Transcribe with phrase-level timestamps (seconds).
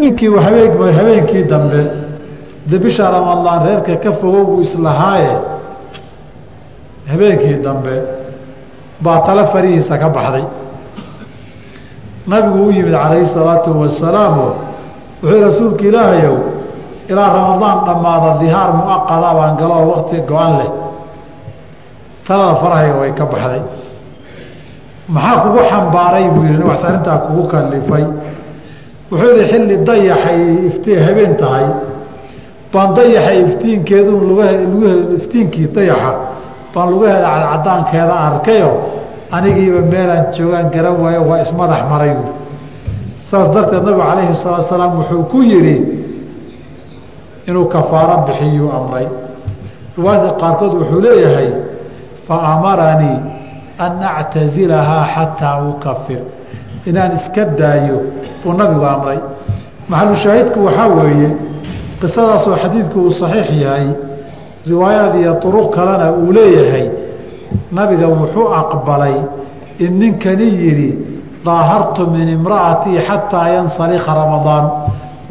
[0.00, 0.30] ninkii
[0.98, 1.82] habeenkii dambe.
[2.70, 5.34] De bisha ramadaan reerka ka fogowgu islahaaye.
[7.10, 7.94] Habeenkii dambe
[9.04, 10.44] baa tala farihiisa ka baxday.
[12.26, 14.44] Nabigu u yimid calayhi salaatu wasalaamu
[15.22, 16.36] wuxuu rasuulka ilaahayow
[17.10, 20.70] ilaa ramadaan dhammaada dihaar muaqada baan galo oo wakti go-an leh.
[22.26, 23.62] Talada farahayga way ka baxday.
[25.14, 28.04] Maxaa kugu xambaaray buu yihi wax arrintaa kugu kalifay
[29.10, 31.66] wuxuu yihi xilli dayaxay ifti habeen tahay.
[32.72, 34.12] Baan dayaxa iftiinkeedu
[35.18, 36.12] iftiinkii dayaxa
[36.74, 38.70] baan lugaheeda cadcadaankeeda arkayo
[39.36, 42.14] anigiiba meelaan joogaan garan waayo waa ismadax maray
[43.28, 45.76] saas darteed nabigu calayhi salaatu salaam wuxuu ku yidhi
[47.48, 49.06] inuu kafaaro bixiyuu amray.
[49.98, 51.50] Riwaayadka qaarkood wuxuu leeyahay
[52.26, 53.18] fa amaranii
[53.78, 56.20] an actazilahaa xataa ukafir
[56.88, 57.98] inaan iska daayo
[58.42, 59.18] buu nabigu amray.
[59.88, 61.30] Maxalushaahidku waxaa weeye
[62.00, 63.88] qisadaasoo xadiidku uu saxiix yahay
[64.70, 66.86] riwaayaad iyo duruq kalena uu leeyahay
[67.72, 69.16] nabiga wuxuu aqbalay
[69.84, 70.90] in ninkani yidhi
[71.44, 74.68] daahartu min imra'atii xataa yansalikha ramadaanu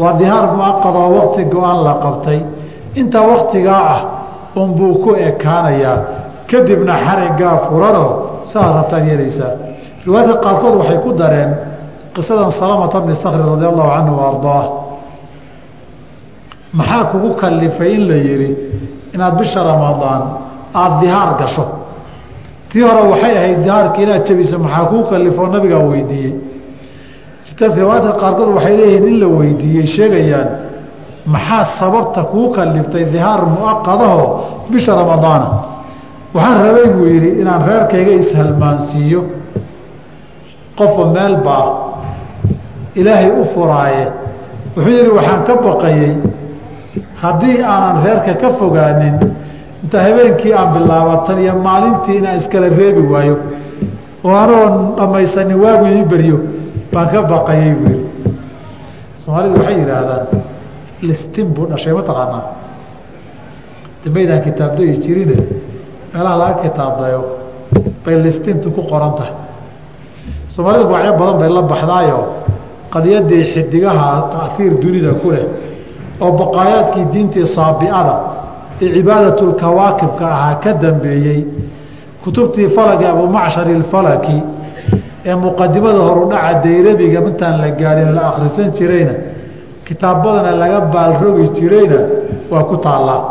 [0.01, 2.39] waa dihaar muaqadoo wakti go'aan la qabtay.
[2.95, 3.99] Inta waktigaa ah
[4.61, 5.97] unbuu ku ekaanayaa.
[6.49, 8.11] Kadibna xarigaa furanoo
[8.51, 9.53] saa rabtaad yeelaysaa
[10.09, 11.51] riwaayadka qaarkood waxay ku dareen
[12.15, 14.65] qisadan salamata bni sakri radi allahu canhu ardaah.
[16.73, 18.49] Maxaa kugu kalifay in la yidhi
[19.13, 20.21] inaad bisha ramadaan
[20.73, 21.65] aada dihaar gasho.
[22.69, 26.33] Tii hore waxay ahayd dihaarka inaad jabiso maxaa kuu kalifoo nabigaa weydiiyey.
[27.59, 30.49] Riwaayadka qaarkood waxay leeyihiin in la weydiiyey sheegayaan
[31.33, 34.25] maxaa sababta kuu kaliftay dihaar muaqadaho
[34.71, 35.47] bisha ramadaana
[36.33, 39.21] waxaan rabay buu yidhi inaan reerkayga ishalmaansiiyo
[40.79, 41.65] qofba meel baa
[42.99, 44.03] ilaahay u furaaye
[44.75, 46.11] wuxuu yidhi waxaan ka baqayey
[47.21, 49.15] haddii aanan reerka ka fogaanin
[49.83, 53.35] inta habeenkii aan bilaabatan iyo maalintii inaan iskala reebi waayo
[54.27, 56.37] oo anoon dhammaysanin waagu ii beryo
[56.93, 58.05] baan ka baqayey buu yidhi.
[59.21, 60.23] Soomaalidu waxay yidhaahdaan
[61.07, 62.43] listin buu dhashay ma taqaanaa?
[64.03, 65.37] Dambaydaan kitaabdayi jirine
[66.13, 67.21] meelaha laga kitaabdayo
[68.05, 69.33] bay listintu ku qoran tahay
[70.53, 72.19] soomaalidu magacyo badan bay la baxdaayo
[72.93, 75.45] qadiyadii xidigaha taiir dunida ku leh
[76.23, 78.15] oo baqaayaadkii diintii saabiada
[78.81, 81.41] ee cibaadatlkawaakibka ahaa ka dambeeyey.
[82.23, 84.37] Kutubtii falagi abumacshari falaki
[85.25, 89.13] ee muqadimada horudhaca dayrabiga intaan la gaadhin la akhrisan jirayna
[89.87, 91.99] kitaabadana laga baalrogi jirayna
[92.51, 93.21] waa ku taallaa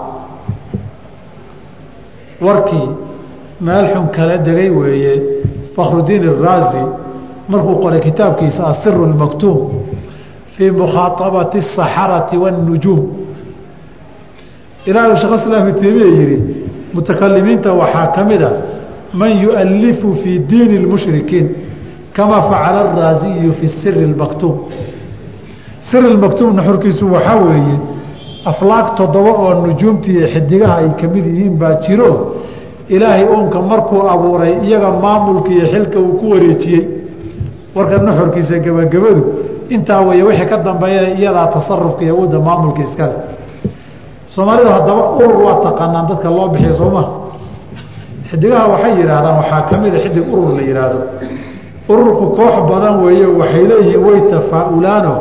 [2.47, 2.89] warkii
[3.61, 5.15] meel xun kala degay weeye
[5.75, 6.83] fakhrudiin iraazi
[7.50, 9.58] markuu qoray kitaabkiisa asiru lmaktuum
[10.56, 13.02] fii mukhaaabati asaxarati waاnujuum
[14.86, 16.38] ilaa shekh islaam temiya yihi
[16.94, 18.50] mutakalimiinta waxaa ka mida
[19.14, 21.48] man yualifu fii diini اlmushrikiin
[22.14, 24.56] kama facala araaziyu fi siri اmaktuum
[25.88, 27.76] siri maktuum nuxurkiisu waxaa weeye
[28.52, 32.36] aflaaq toddoba oo nujuumtii iyo xidigaha ay ka mid yihiin baa jiro
[32.90, 36.84] ilaahay uunka markuu abuuray iyaga maamulka iyo xilka uu ku wareejiyey
[37.79, 39.23] warka nuxurkiisa gebagabadu
[39.75, 43.17] intaa weeye wixii ka dambeeyana iyadaa tasarufka iyo awoodda maamulka iskale
[44.35, 47.03] soomaalidu haddaba urur waa taqaanaan dadka loo bixiya sooma
[48.31, 50.99] xidigaha waxay yidhaahdaan waxaa ka mida xidig urur la yidhaahdo.
[51.93, 55.13] Ururku koox badan weeye waxay leeyihiin way tafaa-ulaano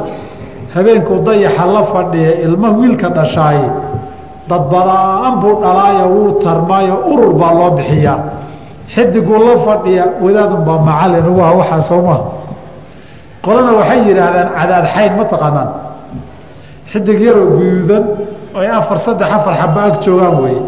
[0.76, 3.60] habeenkuu dayaxa la fadhiya ilma wiilka dhashaay.
[4.50, 8.20] Dad badaan buu dhalaayo wuu tarmaayo urur baa loo bixiyaa.
[8.94, 12.16] Xidiguu la fadhiya wadaadunbaa macalin ugu waxaa sooma
[13.48, 15.70] qolana waxay yidhaahdaan cadaad xayn ma taqaanaan.
[16.92, 18.04] Xidig yaroo guduudan
[18.60, 20.62] ay afar saddex afar xaba ag joogaan weye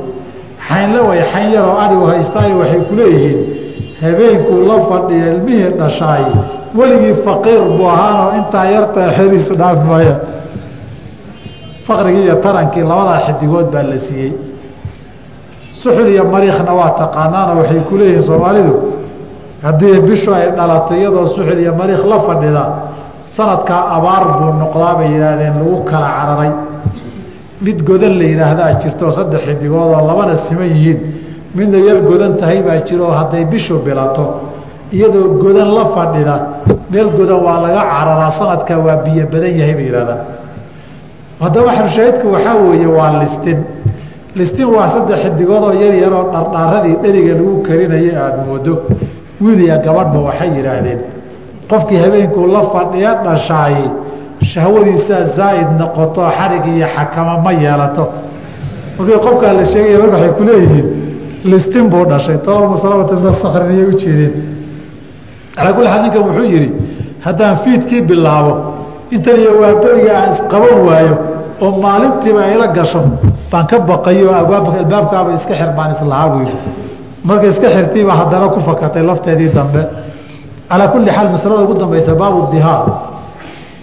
[0.67, 3.40] xaynla way xayn yaroo adhigu haystaayo waxay ku leeyihiin
[4.01, 6.25] habeenkuu la fadhiya ilmihii dhashaay
[6.79, 10.16] weligii faqiir buu ahaanoo intaa yartaa xeriis dhaafi maaya.
[11.87, 14.32] Faqrigii iyo tarankii labadaa xidigood baa la siiyey.
[15.82, 18.73] Suxul iyo mariikhna waa taqaanaanoo waxay ku leeyihiin soomaalidu
[19.66, 22.64] haddii bishu ay dhalato iyadoo suxul iyo mariikh la fadhida
[23.35, 26.52] sanadkaa abaar buu noqdaa bay yidhaahdeen lagu kala cararay.
[27.66, 31.00] Mid godan la yidhaahdaa jirto saddex xidigood oo labana siman yihiin.
[31.56, 34.26] Midna yar godan tahay baa jiro oo hadday bishu bilato.
[34.96, 36.35] Iyadoo godan la fadhida
[36.91, 40.22] meel godan waa laga cararaa sanadkaa waa biyo badan yahay bay yidhahdaan
[41.44, 43.59] haddaba xarshaahidku waxaa weeye waa listin.
[44.40, 48.73] Listin waa saddex xidigoodoo yar yaroo dhardhaaradii dheriga lagu karinaya aada moodo
[49.44, 51.00] wiil iyo gabadhba waxay yidhaahdeen
[51.72, 53.76] qofkii habeenkuu la fadhiya dhashaay
[54.53, 58.03] shahwadiisaa zaa'id noqoto xarig iyo xakama ma yeelato.
[58.97, 60.88] Markii qofkaa la sheegaya marka waxay ku leeyihiin
[61.52, 64.34] listin buu dhashay talaba salamata min asakrin iyay ujeedeen
[65.56, 66.70] calaa kulli xaal ninkan wuxuu yidhi
[67.26, 68.53] haddaan fiidkii bilaabo
[69.16, 71.16] intan iyo waa beriga aan isqaban waayo
[71.64, 73.02] oo maalintiiba ayla gasho
[73.52, 76.58] baan ka baqayo albaabkaaba iska xir baan islahaa buu yidhi
[77.24, 79.82] marka iska xirtiiba haddana ku fakatay lafteedii dambe.
[80.70, 82.86] Calaa kulli xaal masalada ugu dambaysa baabu dihaar.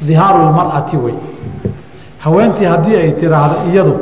[0.06, 1.14] Dihaaru lmar'ati wey.
[2.24, 3.94] Haweentii haddii ay tiraahdo iyadu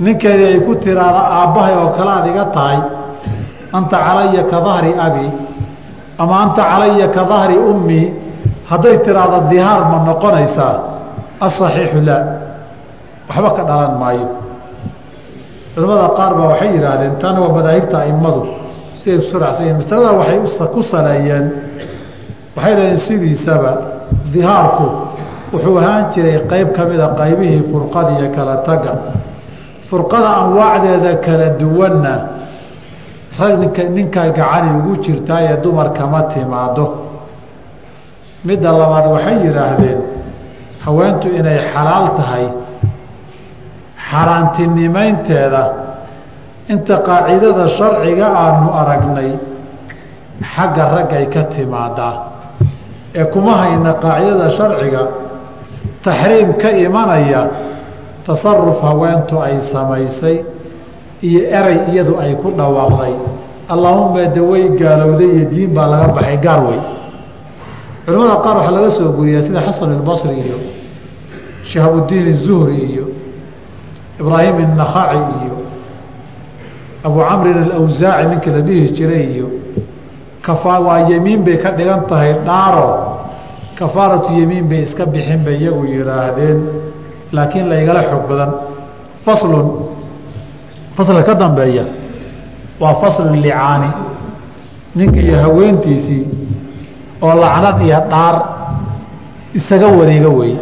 [0.00, 2.78] ninkeedii ay ku tiraahdo aabbahay oo kale aad iga tahay
[3.72, 5.26] anta calaya ka dahri abi
[6.18, 8.06] ama anta calaya ka dahri ummii
[8.70, 10.76] hadday tiraahdo dihaar ma noqonaysaa?
[11.40, 12.22] Asaxiixu laa.
[13.28, 14.43] Waxba ka dhalan maayo
[15.74, 18.42] culamada qaar baa waxay yidhaahdeen taana waa madaahibta aimadu
[19.00, 20.38] siday suracsan yihiin masalada waxay
[20.74, 21.46] ku saleeyeen
[22.56, 23.72] waxay dhahdeen sidiisaba
[24.32, 24.86] dihaarku
[25.52, 28.92] wuxuu ahaan jiray qeyb ka mida qaybihii furqada iyo kala taga.
[29.88, 32.14] Furqada anwaacdeeda kala duwanna
[33.40, 33.60] rag
[33.96, 36.86] ninka gacani ugu jirtaa ee dumar kama timaado.
[38.46, 39.98] Midda labaad waxay yidhaahdeen
[40.84, 42.46] haweentu inay xalaal tahay
[44.10, 45.64] xaaraantinimaynteeda
[46.72, 49.30] inta qaacidada sharciga aanu aragnay
[50.54, 52.14] xagga raggay ka timaadaa.
[53.14, 55.02] Ee kuma hayna qaacidada sharciga
[56.04, 57.42] taxriim ka imanaya
[58.26, 60.36] tasaruf haweentu ay samaysay
[61.22, 63.14] iyo eray iyadu ay ku dhawaaqday.
[63.68, 66.80] Allaahuma dawey gaalowday iyo diin baa laga baxay gaal wey
[68.04, 70.58] culamada qaar waxaa laga soo guriyaa sida xasan albasri iyo
[71.70, 73.04] shahabudiin izuhri iyo
[74.20, 75.56] ibraahim innakhaci iyo
[77.06, 79.48] abu camrin alawsaaci ninkii la dhihi jiray iyo
[80.46, 82.88] kaaa waa yemiin bay ka dhigan tahay dhaaro.
[83.78, 86.58] Kafaaratu yemiin bay iska bixin bay iyagu yidhaahdeen
[87.32, 88.50] laakiin la ygala xoog badan.
[89.24, 89.66] Faslun
[90.96, 91.84] faslka ka dambeeya
[92.80, 93.88] waa fasl licaani
[94.96, 96.24] ninka iyo haweentiisii
[97.22, 98.36] oo lacnad iyo dhaar
[99.58, 100.58] isaga wareega weeye.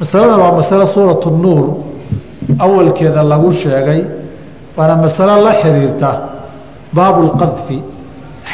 [0.00, 1.66] Masaladan waa masale suuratu nuur
[2.58, 4.04] awalkeeda lagu sheegay
[4.76, 6.10] waana masalo la xiriirta
[6.92, 7.78] baabu lqadfi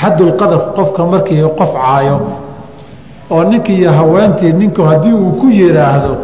[0.01, 2.17] xaddulqadaf qofka markii qof caayo
[3.31, 6.17] oo ninkii iyo haweentii ninku haddii uu ku yidhaahdo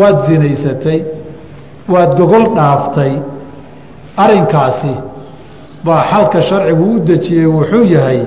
[0.00, 1.00] waad sinaysatay
[1.88, 3.12] waad gogol dhaaftay
[4.16, 4.94] arrinkaasi
[5.84, 8.20] baa xalka sharcigu u dejiyey wuxuu yahay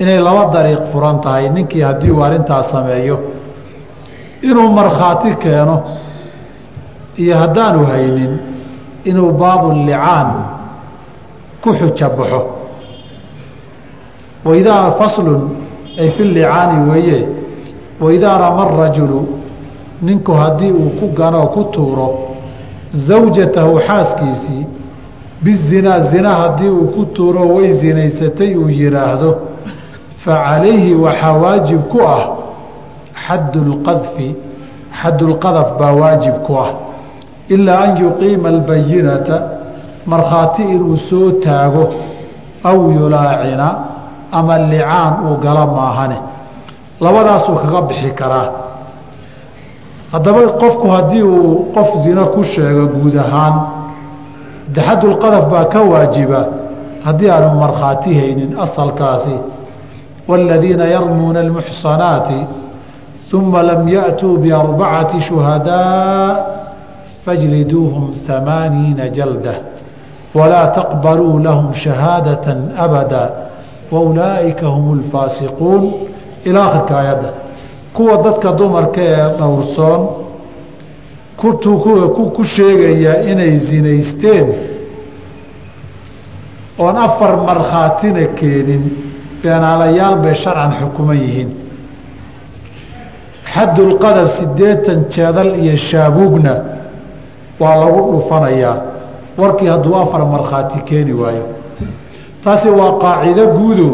[0.00, 3.16] inay laba dariiq furan tahay ninkii haddii uu arrintaas sameeyo
[4.42, 5.76] inuu markhaati keeno
[7.16, 8.38] iyo haddaanu haynin
[9.04, 10.28] inuu baabu licaan
[11.62, 12.40] ku xuja baxo.
[14.44, 15.50] Waidaa faslun
[15.98, 17.28] ay fi licaani weeye
[18.00, 19.28] waidaa rama rajulu
[20.02, 22.18] ninku haddii uu ku ganoo ku tuuro
[22.92, 24.66] zawjatahu xaaskiisii
[25.42, 29.38] bizinaa zina haddii uu ku tuuro way zinaysatay uu yidhaahdo
[30.24, 32.28] fa calayhi waxaa waajib ku ah
[33.26, 34.34] xaddu lqadfi
[35.02, 36.70] xaddulqadaf baa waajib ku ah
[37.48, 39.42] ilaa an yuqiima albayinata
[40.06, 41.92] markhaati inuu soo taago
[42.64, 43.68] aw yulaacina
[44.32, 46.18] ama licaan uu gala maahane.
[47.00, 48.48] Labadaasuu kaga bixi karaa.
[50.12, 53.54] Haddaba qofku haddii uu qof zino ku sheego guud ahaan
[54.74, 56.40] de xaddulqadaf baa ka waajiba
[57.04, 59.36] haddii aanu markhaati haynin asalkaasi.
[60.28, 62.40] Waaladiina yarmuuna almuxsanaati
[63.34, 66.61] uma lam ya'tuu biarbacati shuhadaa
[67.24, 69.54] fajliduuhum amaaniina jalda
[70.34, 73.30] walaa taqbaluu lahum shahaadata abada
[73.92, 75.92] waulaa'ika hum lfaasiquun
[76.44, 77.30] ilaa akhirka aayadda
[77.94, 80.08] kuwa dadka dumarka ee dhowrsoon
[82.36, 84.46] ku sheegaya inay zinaysteen
[86.78, 88.82] oon afar markhaatina keenin
[89.42, 91.50] beenaalayaal bay sharcan xukuman yihiin
[93.54, 96.71] xaddulqadaf siddeetan jeedal iyo shaabuugna
[97.60, 98.76] waa lagu dhufanayaa.
[99.38, 101.44] Warkii hadduu afar markhaati keeni waayo.
[102.44, 103.88] Taasi waa qaacido guudo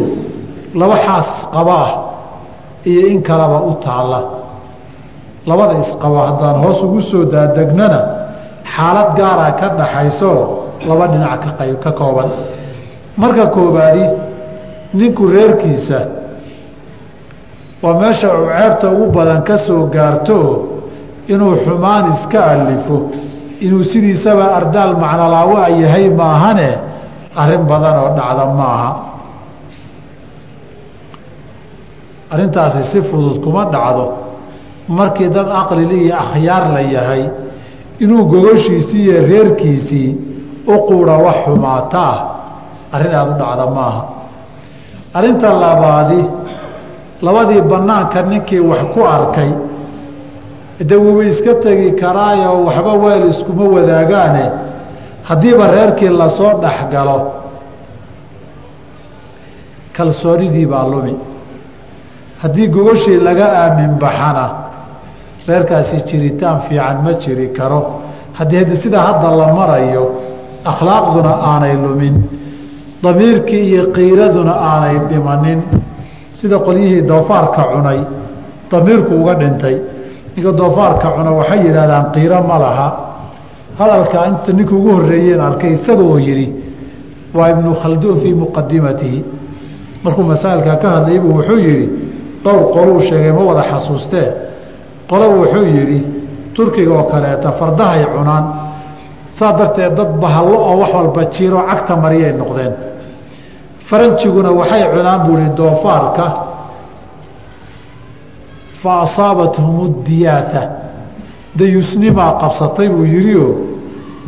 [0.75, 1.93] laba xaas qaba ah
[2.85, 4.21] iyo in kaleba u taalla.
[5.47, 8.01] Labada isqaba haddaan hoos ugu soo daadegnana
[8.75, 10.31] xaalad gaara ka dhaxayso
[10.89, 11.43] laba dhinac
[11.85, 12.31] ka kooban.
[13.17, 14.05] Marka koobaadi
[14.95, 16.01] ninku reerkiisa
[17.83, 20.39] waa meesha ceebta ugu badan ka soo gaarto
[21.29, 23.11] inuu xumaan iska alifo
[23.65, 26.71] inuu sidiisaba ardaal macnolaawa yahay maahane
[27.43, 28.91] arrin badan oo dhacda maaha.
[32.31, 34.05] Arrintaasi si fudud kuma dhacdo.
[34.89, 37.23] Markii dad aqlili iyo akhyaar la yahay
[38.01, 40.11] inuu gogoshiisii iyo reerkiisii
[40.67, 42.19] u quudha wax xumaata ah
[42.95, 44.03] arrin aada u dhacda maaha.
[45.15, 46.21] Arrinta labaadi
[47.23, 49.51] labadii bannaanka ninkii wax ku arkay
[50.81, 54.45] de wuuba iska tegi karaayoo waxba weel iskuma wadaagaane
[55.29, 57.19] haddiiba reerkii la soo dhex galo
[59.97, 61.15] kalsoonidii baa lumi.
[62.43, 64.47] Haddii gogoshii laga aamin baxana
[65.49, 67.81] reerkaasi jiritaan fiican ma jiri karo.
[68.39, 70.05] Haddii hadi sida hadda la marayo
[70.65, 72.17] akhlaaqduna aanay lumin
[73.03, 75.61] damiirkii iyo qiiraduna aanay dhimanin.
[76.39, 78.01] Sida qolyihii doofaarka cunay
[78.71, 79.77] damiirku uga dhintay
[80.39, 82.89] ninka doofaarka cuna waxay yidhahdaan qiiro ma laha.
[83.79, 86.47] Hadalkaa inta ninka ugu horreeyeen arkay isaga oo yidhi
[87.35, 89.21] waa ibnu khalduun fii muqadimatihi
[90.05, 91.87] markuu masaa'ilka ka hadlaybu wuxuu yidhi
[92.45, 94.27] dhowr qoluu sheegay ma wada xasuustee
[95.11, 96.01] qolo wuxuu yidhi
[96.57, 98.45] turkiga oo kaleeta fardahay cunaan
[99.39, 102.73] saa darteed dad bahallo oo wax walba jiiro cagta mariyay noqdeen.
[103.89, 106.25] Faranjiguna waxay cunaan buu ihi doofaarka
[108.83, 110.63] fa asaabathum diyaata
[111.59, 113.55] dayuusnimaa qabsatay buu yidhioo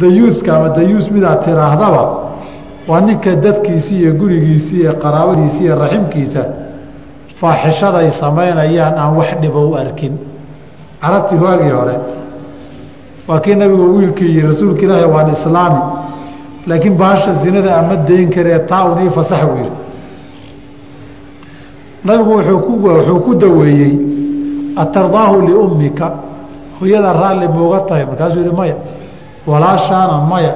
[0.00, 2.02] dayuuska ama dayuus midaad tiraahdaba
[2.88, 6.42] waa ninka dadkiisii iyo gurigiisii iyo qaraabadiisii iyo raximkiisa
[7.40, 10.12] faaxishaday samaynayaan aan wax dhibo u arkin.
[11.02, 11.94] Carabtii waagii hore
[13.28, 15.80] waa kii nabigu wiilkii yihi rasuulka ilaahi waan islaami
[16.66, 19.70] laakiin bahasha zinada ama dayn karee taa un ii fasax buu yihi
[22.04, 24.19] nabigu wuxuu ku daweeyey
[24.76, 26.12] atardaahu liummika
[26.80, 28.74] hooyada raalli mauga tahay markaasuu yihi maya
[29.46, 30.54] walaashaana maya.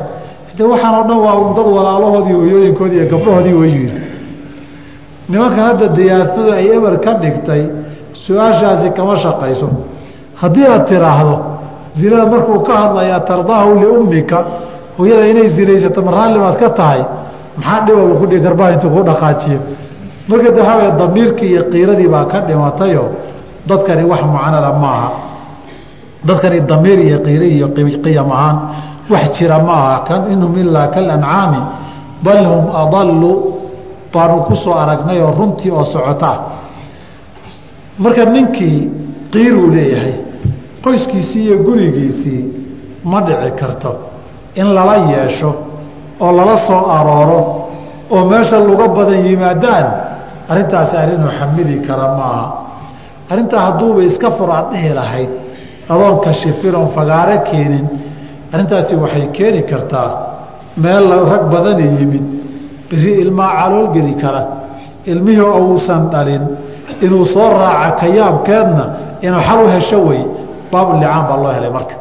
[0.57, 3.93] De waxaan dhan waa un dad walaalahoodii hooyooyinkoodii iyo gabdhahoodii wayu yihi
[5.29, 7.63] nimankan hadda diyaaradu ay eber ka dhigtay
[8.13, 9.69] su'aashaasi kama shaqayso.
[10.35, 11.37] Haddii aad tiraahdo
[11.99, 14.45] zinada markuu ka hadlaya tardaahu liummika
[14.99, 17.03] hooyada inay zinaysato ma raalli baad ka tahay?
[17.57, 19.59] Maxaa dhiba garbaha intuu ku dhaqaajiyo?
[20.29, 23.05] Marka de waxaa damiirkii iyo qiiradii baa ka dhimatayo
[23.69, 25.11] dadkani wax macnala maaha.
[26.25, 27.69] Dadkani damiir iyo qiiri iyo
[28.05, 28.57] qiyam ahaan
[29.11, 31.61] wax jira ma aha inhum ilaa kalancaami
[32.25, 33.33] bal hum adalu
[34.13, 36.39] baanu ku soo aragnay oo runtii oo socotaa
[37.99, 38.79] marka ninkii
[39.33, 40.15] qiiruu leeyahay
[40.85, 42.45] qoyskiisii iyo gurigiisii
[43.05, 43.91] ma dhici karto
[44.55, 45.51] in lala yeesho
[46.21, 47.41] oo lala soo arooro
[48.11, 49.87] oo meesha luga badan yimaadaan.
[50.49, 52.64] Arrintaasi arrinuu xamili kara maaha
[53.31, 55.31] arrintaa hadduuba iska fur aad dhihi lahayd
[55.93, 57.87] adoon kashifiron fagaare keenin
[58.53, 60.09] arrintaasi waxay keeni kartaa
[60.85, 62.25] meel rag badani yimid
[62.91, 64.43] biri ilmaa calool geli kara
[65.13, 66.45] ilmihii uusan dhalin
[67.05, 68.85] inuu soo raaca kayaabkeedna
[69.27, 70.23] inuu xal u hesho wey.
[70.73, 71.95] Baabulicaan baa loo helay marka.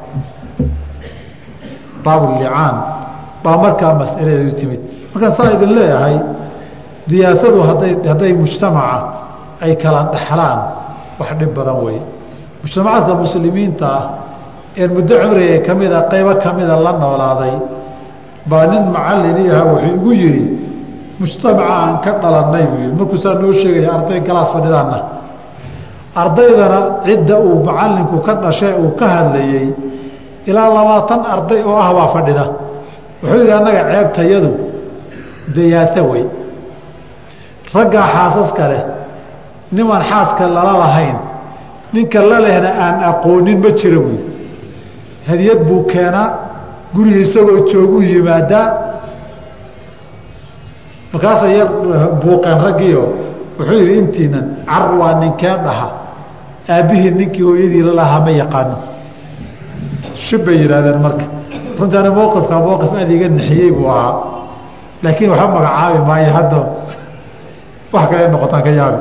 [2.03, 2.75] Baabulicaan
[3.43, 4.81] baa markaa masaladeedu timid.
[5.13, 6.15] Markaan saa idin leeyahay
[7.09, 8.97] diyaasadu hadday hadday mujtamaca
[9.63, 10.59] ay kala dhexlaan
[11.19, 11.99] wax dhib badan wey.
[12.63, 14.03] Mujtamacaadka muslimiinta ah
[14.81, 17.53] een muddo cumriga kamida qaybo kamida la noolaaday
[18.49, 20.45] baa nin macaliniyaha wuxuu igu yidhi
[21.19, 22.95] mujtamaca aan ka dhalanay buu yidhi.
[22.99, 24.97] Markuusaa noo sheegaya arday galaas fadhidaana
[26.21, 29.67] ardaydana cidda uu macalinku ka dhashay uu ka hadlayey
[30.49, 32.45] ilaa labaatan arday oo ah baa fadhida.
[33.21, 34.51] Wuxuu yidhi annaga ceebtayadu
[35.55, 36.23] dayaato wey.
[37.75, 38.83] Raggaa xaasaska leh
[39.77, 41.17] nimaan xaaska lala lahayn
[41.93, 44.21] ninka la lehna aan aqoonin ma jira buui
[45.27, 46.29] hadiyad buu keenaa
[46.95, 48.67] guriga isagoo joogu yimaadaa
[51.13, 51.69] markaasa yar
[52.21, 53.03] buuqeen raggiio
[53.57, 55.87] wuxuu yidhi intiinan car waa ninkee dhaha.
[56.69, 58.77] Aabbihii ninkii hooyadii la ma yaqaano.
[60.15, 60.67] Shib bay
[61.01, 61.25] marka.
[61.79, 64.13] Runtaani mowqifka mowqif aad iga nixiyey buu ahaa.
[65.03, 66.59] Laakiin waxba magacaabi maayo hadda.
[67.93, 68.99] Wax kale noqotaan ka yaabi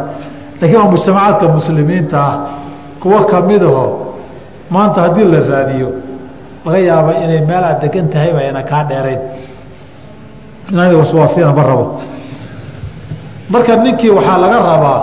[0.63, 2.37] lakiin waa mujtamacaadka muslimiinta ah
[3.03, 4.15] kuwo kamidaho
[4.71, 5.89] maanta haddii la raadiyo
[6.65, 9.21] laga yaaba inay meel aad degan tahayba ayna kaa dheerayn
[10.71, 11.87] inaan waswaasina ma rabo
[13.51, 15.01] marka ninkii waxaa laga rabaa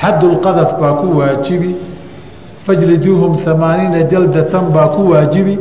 [0.00, 1.76] xadulqadaf baa ku waajibi
[2.66, 5.58] fajliduuhum amaaniina jaldatan baa ku waajibi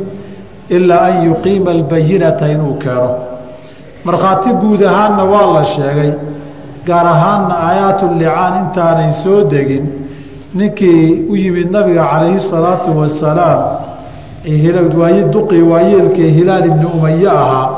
[0.69, 3.09] ilaa an yuqiima albayinata inuu keeno
[4.05, 6.11] markhaati guud ahaanna waa la sheegay
[6.87, 9.85] gaar ahaanna aayaatulicaan intaanay soo degin
[10.59, 13.61] ninkii u yimid nabiga calayhi salaatu wasalaam
[15.01, 17.69] waay duqii waayeelkii hilaal ibni umaye ahaa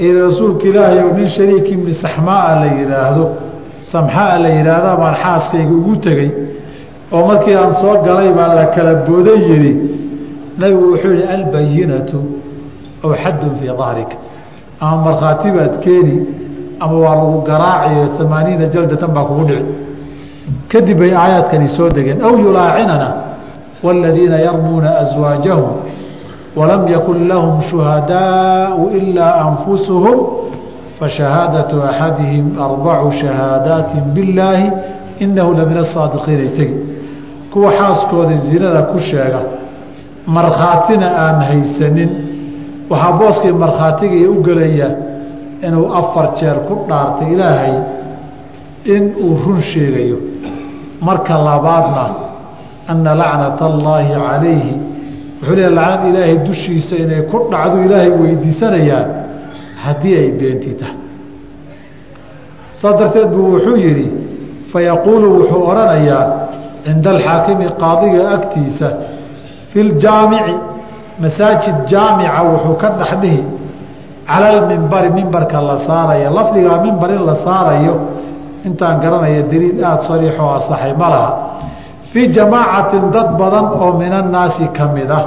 [0.00, 3.24] ee rasuulka ilaahay nin shariik ibni saxmaa la yidhaahdo
[3.92, 6.30] samxaa la yidhaahda baan xaaskayga ugu tegey
[7.12, 9.72] oo markii aan soo galay baa la kala booda yidhi
[10.58, 12.18] nabigu wuxuu yihi albayinatu
[13.04, 14.16] aw xaddun fii dahrika
[14.80, 16.14] ama markhaati baad keeni
[16.80, 19.64] ama waa lagu garaaciyo amaaniina jaldatan baa kugu dhici.
[20.68, 22.22] Kadib bay aayaadkani soo degeen.
[22.22, 23.08] Aw yulaacinana
[23.84, 25.70] wاladiina yarmuuna aswaajahum
[26.56, 30.18] walam yakun lahum shuhadaau ilaa anfusuhum
[30.98, 34.70] fashahaadaةu axadihim arbacu shahaadaati billaahi
[35.24, 36.76] inahu la min asaadiqiina tegi.
[37.52, 39.40] Kuwa xaaskooda zinada ku sheega
[40.26, 42.10] markhaatina aan haysanin.
[42.90, 44.88] Waxaa booskii markhaatigii u gelaya
[45.66, 47.74] inuu afar jeer ku dhaartay ilaahay
[48.94, 50.18] in uu run sheegayo.
[51.06, 52.04] Marka labaadna
[52.92, 54.74] anna lacnata allaahi calayhi.
[55.40, 59.04] Wuxuu leeya lacnad ilaahay dushiisa inay ku dhacdo ilaahay weydiisanayaa
[59.84, 60.96] haddii ay beenti tahay.
[62.78, 64.08] Saas darteed buu wuxuu yidhi
[64.72, 66.24] fayaquulu wuxuu odhanayaa
[66.84, 68.88] cinda alxaakimi qaadiga agtiisa
[69.70, 70.54] fi ljaamici
[71.22, 73.42] masaajid jaamica wuxuu ka dhexdhihi
[74.30, 77.94] cala almimbari mimbarka la saaraya lafdigaa mimbar in la saarayo
[78.68, 81.30] intaan garanaya daliil aada sariixoo asaxay ma laha.
[82.12, 85.24] Fii jamaacatin dad badan oo min annaasi ka mid ah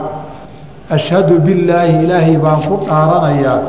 [0.96, 3.60] ashhadu billaahi ilaahay baan ku dhaaranayaa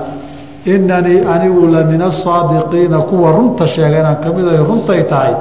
[0.74, 5.34] inanii anigu la min asaadiqiina kuwa runta sheega inaan ka mid ay runtay tahay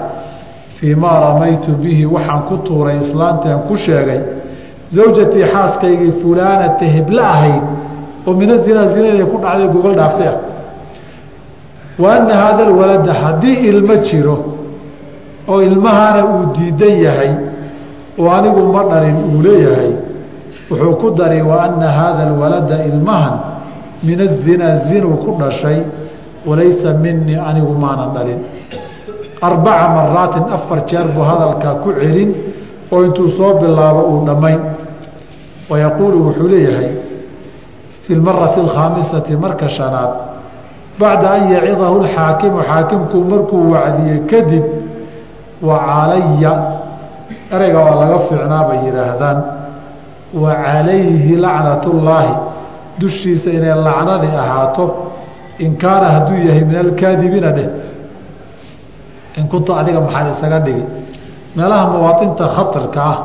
[0.77, 4.19] fii maa ramaytu bihi waxaan ku tuuray islaantaan ku sheegay
[4.95, 7.63] zawjatii xaaskaygii fulaanata hebla ahayd
[8.27, 10.37] oo mina zinaa zina inay ku dhacday gogol dhaaftay ah.
[11.99, 14.37] Wa anna haada alwalada haddii ilmo jiro
[15.47, 17.31] oo ilmahana uu diidan yahay
[18.19, 19.93] oo anigu ma dhalin uu leeyahay
[20.69, 23.35] wuxuu ku dari wa anna haada alwalada ilmahan
[24.03, 25.79] min azinaa zinuu ku dhashay
[26.45, 28.39] walaysa minii anigu maanan dhalin.
[29.41, 32.31] Arbaca maraatin afar jeer buu hadalkaa ku celin
[32.91, 34.59] oo intuu soo bilaabo uu dhammayn.
[35.69, 36.89] Wayaquulu wuxuu leeyahay
[38.07, 40.11] fi lmarati alkhaamisati marka shanaad
[40.99, 44.63] bacda an yacidahu lxaakimu xaakimku markuu wacdiye kadib
[45.61, 46.53] wa calaya
[47.55, 49.37] ereyga waa laga fiicnaa bay yidhaahdaan
[50.33, 52.33] wa calayhi lacnatullaahi
[52.99, 54.85] dushiisa inay lacnadii ahaato
[55.59, 57.69] in kaana hadduu yahay min alkaadibiina dheh
[59.37, 60.85] in kunta adiga maxaad isaga dhigi
[61.55, 63.17] meelaha muwaainta khatarka ah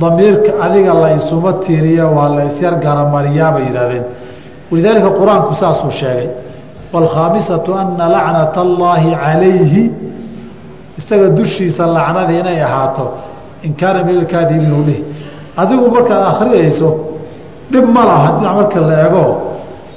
[0.00, 4.04] damiirka adiga la isuma tiiriya waa la isyar garamariyaa bay yidhahdeen
[4.70, 6.28] walidaalika qur'aanku saasuu sheegay
[6.92, 9.84] waalkhaamisatu anna lacnata allaahi calayhi.
[10.98, 13.12] Isaga dushiisa lacnadii inay ahaato
[13.62, 15.00] in kaana min alkaadibiin u dhih
[15.56, 16.88] adigu markaad akhriyayso
[17.72, 19.24] dhib ma laha dhinac marka la eego.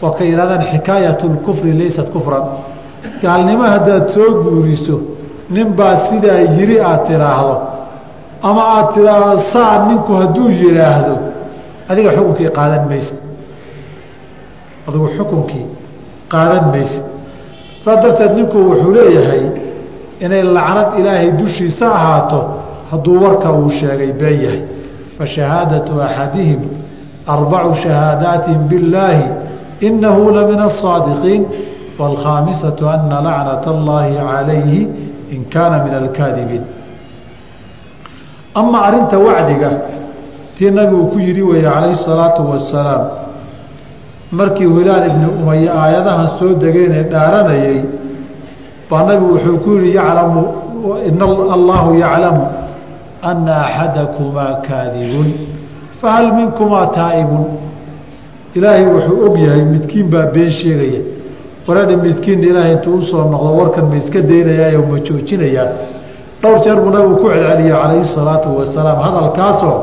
[0.01, 2.43] Waa ka yidhahdaan xikaayat lkufri laysat kufran.
[3.21, 4.95] Gaalnimo haddaad soo guuriso
[5.55, 7.55] ninbaa sidaa yiri aad tidhaahdo
[8.47, 11.15] ama aad tidhaahdo saa ninku hadduu yidhaahdo
[11.91, 13.17] adiga xukunkii qaadan maysid
[14.87, 15.65] adigu xukunkii
[16.33, 17.03] qaadan maysid
[17.83, 19.43] saas darteed ninku wuxuu leeyahay
[20.25, 22.39] inay lacnad ilaahay dushiisa ahaato
[22.91, 24.61] hadduu warka uu sheegay been yahay.
[25.17, 26.61] Fa shahaadatu axadihim
[27.35, 29.25] arbacu shahaadaati billaahi
[29.87, 31.41] inahu la min asaadiqiin
[31.99, 34.81] waalkhaamisatu ana lacnata allaahi calayhi
[35.35, 36.63] in kaana min alkaadibiin
[38.59, 39.69] ama arinta wacdiga
[40.55, 43.03] tii nabigu ku yidhi weeye calayhi salaatu wasalaam
[44.39, 47.79] markii hilaal ibni umaya aayadahan soo degeenee dhaaranayay
[48.89, 50.43] baa nabigu wuxuu ku yihi yaclamu
[51.09, 51.21] in
[51.57, 52.43] allahu yaclamu
[53.21, 55.27] ana axadakumaa kaadibun.
[56.01, 57.45] Fahal minkumaa taa'ibun?
[58.55, 61.01] Ilaahay wuxuu og yahay midkiin baa been sheegaya.
[61.67, 65.67] Waradhi midkiinna ilaahay intuu u soo noqdo warkan ma iska daynayaayo ma joojinayaa
[66.41, 68.97] dhowr jeer buu nabigu ku celceliyey calayhi salaatu wasalaam.
[69.05, 69.77] Hadalkaasoo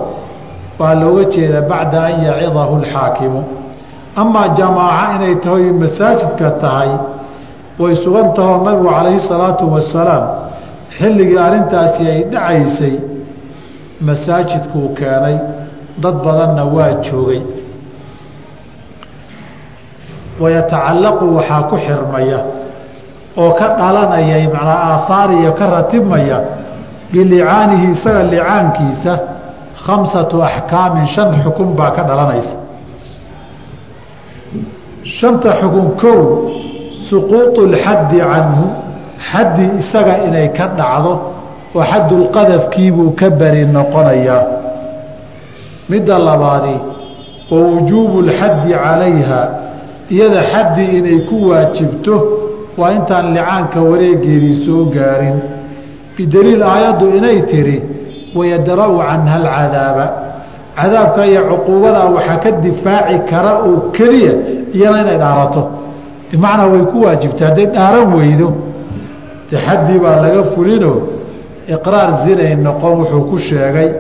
[0.79, 3.40] waa looga jeeda bacda an yacidahu lxaakimu
[4.23, 6.90] amaa jamaaca inay tahay masaajidka tahay
[7.79, 10.25] way sugan tahoo nabigu calayhi salaatu wasalaam
[10.99, 12.95] xilligii arrintaasi ay dhacaysay
[14.09, 15.37] masaajidkuu keenay.
[16.03, 17.40] Dad badanna waa joogay.
[20.40, 22.38] Wayatacallaqu waxaa ku xirmaya
[23.38, 26.38] oo ka dhalanaya macnaa aathaariya ka ratibmaya
[27.12, 29.13] bilicaanihi isaga licaankiisa
[29.86, 32.56] khamsatu axkaamin shan xukun baa ka dhalanaysa
[35.04, 36.21] shanta xukun kow
[37.10, 38.65] suquuطu اlxaddi canhu
[39.32, 41.13] xaddi isaga inay ka dhacdo
[41.75, 44.43] oo xaddulqadafkiibuu ka beri noqonayaa
[45.89, 46.75] midda labaadi
[47.51, 49.41] wa wujuubu اlxaddi calayha
[50.12, 52.15] iyada xaddi inay ku waajibto
[52.78, 55.36] waa intaan licaanka wareegeedii soo gaarin.
[56.16, 57.82] Bidaliil aayaddu inay tidhi
[58.34, 60.06] wayadra'u canha alcadaaba.
[60.76, 64.32] Cadaabka iyo cuquubada waxaa ka difaaci kara oo keliya
[64.76, 65.62] iyana inay dhaarato.
[66.30, 68.48] Bimacnaa way ku waajibtay hadday dhaaran weydo.
[69.50, 70.98] De xaddii baa laga fulinoo
[71.74, 73.90] iqraar zinay noqon wuxuu ku sheegay.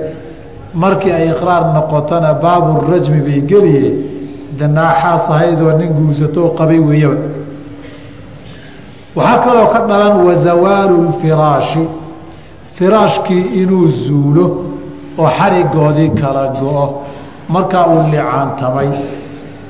[0.74, 3.90] Markii ay iqraar noqotona baabu rajmi bay geliye.
[4.58, 7.16] De naaxaas ahaydoo nin guursatoo qabay weeyaba
[9.16, 11.84] waxaa kaloo ka dhalan wazawaalu lfiraashi.
[12.76, 14.46] Firaashkii inuu zuulo
[15.18, 16.86] oo xarigoodii kala go-o
[17.48, 18.88] markaa uu licaantamay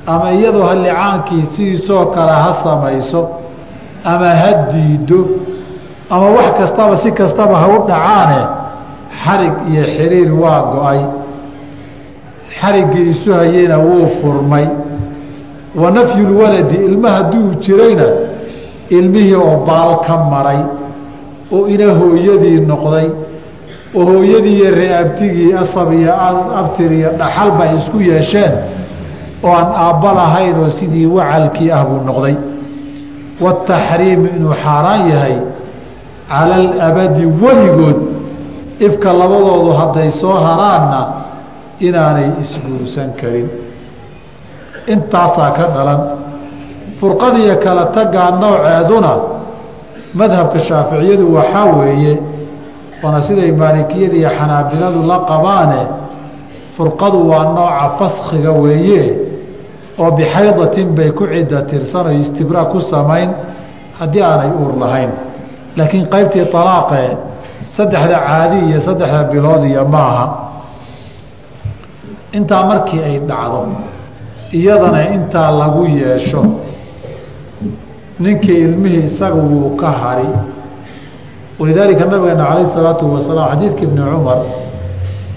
[0.07, 3.21] ama iyadoo ha licaankii sidiisoo kale ha samayso
[4.03, 5.19] ama ha diido
[6.09, 8.41] ama wax kastaba si kastaba ha u dhacaane
[9.23, 11.01] xarig iyo xiriir waa go'ay.
[12.59, 14.67] Xariggii isu hayeyna wuu furmay.
[15.75, 18.07] Wa nafyulwaladi ilma hadduu jirayna
[18.89, 20.61] ilmihii oo baal ka maray
[21.55, 23.07] oo ina hooyadii noqday
[23.97, 26.13] oo hooyadii iyo reeabtigii asab iyo
[26.59, 28.53] abtir iyo dhaxalba ay isku yeesheen
[29.45, 32.35] oo aan aabba lahayn oo sidii wacalkii ah buu noqday.
[33.43, 35.35] Wataxriimu inuu xaaraan yahay
[36.29, 37.99] cala alabadi weligood
[38.87, 41.01] ifka labadoodu hadday soo haraanna
[41.87, 43.47] inaanay isguursan karin.
[44.93, 45.99] Intaasaa ka dhalan
[46.99, 49.11] furqadiiyo kala tagaa nooceeduna
[50.19, 52.13] madhabka shaaficiyadu waxaa weeye
[53.03, 55.81] waana siday maalikiyada iyo xanaabiladu la qabaane
[56.77, 59.03] furqadu waa nooca faskhiga weeye
[60.01, 63.29] oo bixaydatin bay ku cidda tirsan oo istibraa ku samayn
[63.99, 65.11] haddii aanay uur lahayn.
[65.77, 67.09] Laakiin qaybtii alaaqee
[67.75, 70.25] saddexda caadi iyo saddexda bilood iyo maaha.
[72.37, 73.61] Intaa markii ay dhacdo
[74.57, 76.41] iyadana intaa lagu yeesho
[78.19, 80.29] ninkii ilmihii isaga wuu ka hari
[81.59, 84.39] walidaalika nabigeena calayh salaatu wasalaam xadiidka ibni cumar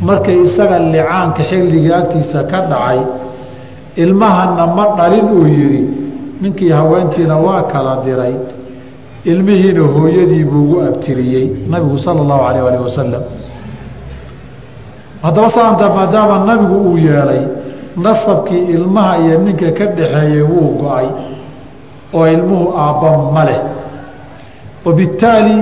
[0.08, 3.00] markay isaga licaanka xilligii agtiisa ka dhacay
[4.02, 5.82] ilmahana ma dhalin uu yidhi
[6.42, 8.34] ninkii haweentiina waa kala diray
[9.24, 13.22] ilmihiina hooyadii buu ugu abtiriyey nabigu sala allahu alayh alih wasalam
[15.22, 17.42] haddaba saanta maadaama nabigu uu yeelay
[17.96, 21.08] nasabkii ilmaha iyo ninka ka dhaxeeyey wuu go'ay
[22.16, 23.60] oo ilmuhu aabba ma leh.
[24.84, 25.56] Wabittaali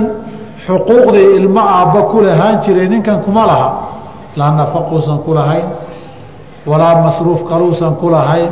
[0.65, 3.69] xuquuqdii ilmo aabba ku lahaan jiray ninkan kuma laha
[4.39, 5.67] laa nafaquusan ku lahayn
[6.69, 8.49] walaa masruuf kaluusan ku lahayn.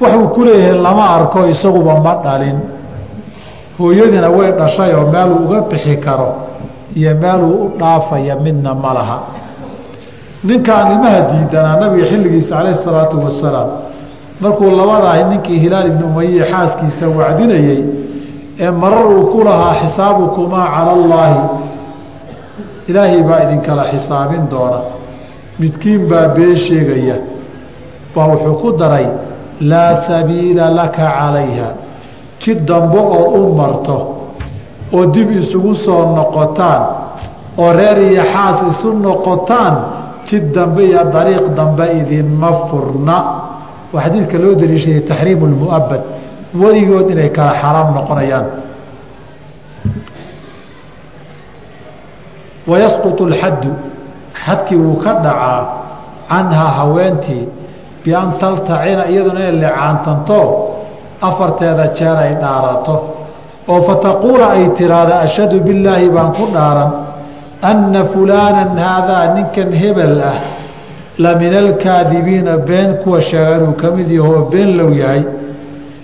[0.00, 2.58] Waxuu ku leeyahay lama arko isaguba ma dhalin.
[3.78, 6.28] Hooyadina way dhashay oo meeluu uga bixi karo
[6.98, 9.18] iyo meeluu u dhaafaya midna ma laha.
[10.44, 13.68] Ninkaan ilmaha diidanaa nabiga xilligiisa calayhi salaatu wasalaam
[14.40, 17.80] markuu labadaah ninkii hilaal ibni umaye xaaskiisa wacdinayey
[18.60, 21.40] ee marar uu ku lahaa xisaabukumaa cala allaahi
[22.88, 24.80] ilaahay baa idinkala xisaabin doona.
[25.58, 27.16] Midkiin baa been sheegaya
[28.14, 29.06] baa wuxuu ku daray
[29.60, 31.68] laa sabiila laka calayha.
[32.40, 33.96] Jid dambe ood u marto
[34.92, 36.82] oo dib isugu soo noqotaan
[37.58, 39.74] oo reer iyo xaas isu noqotaan
[40.26, 43.16] jid dambe iyo dariiq dambe idinma furna
[43.94, 46.02] oo xadiidka loo daliishayay taxriimu lmu'abad
[46.62, 48.46] weligood inay kala xaraam noqonayaan.
[52.70, 53.72] Wayasqutu alxaddu
[54.44, 55.60] xadkii wuu ka dhacaa
[56.30, 57.44] canhaa haweentii
[58.04, 60.38] bian taltacina iyaduna inay licaantanto
[61.28, 62.96] afarteeda jeer ay dhaarato.
[63.68, 66.90] Oo fataquula ay tiraahdo ashhadu billaahi baan ku dhaaran
[67.70, 70.53] anna fulaanan haadaa ninkan hebel ah
[71.18, 75.22] la min alkaadibiina been kuwa sheega inuu ka mid yaho oo been low yahay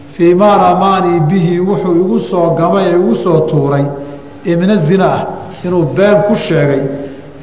[0.09, 3.85] fii maa ramaanii bihi wuxuu igu soo gamay ee igu soo tuuray
[4.46, 5.25] ee mina zina ah
[5.64, 6.83] inuu been ku sheegay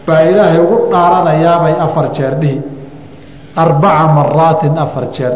[0.08, 2.62] baa ilaahay ugu dhaaranayaabay afar jeer dhihi
[3.56, 5.34] arbaca maraatin afar jeer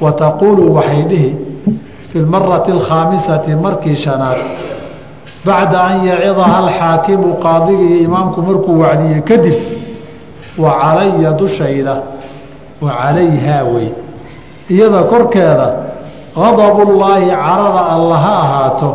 [0.00, 1.30] wa taquulu waxay dhihi
[2.08, 4.38] fi lmarati alkhaamisati markii shanaad
[5.44, 9.54] bacda an yacidaha alxaakimu qaadiga iyo imaamku markuu wacdiye kadib
[10.58, 12.02] wa calaya dushayda
[12.80, 13.88] wa calayhaa wey.
[14.70, 15.68] Iyada korkeeda
[16.34, 18.90] gadabullaahi carada alla ha ahaato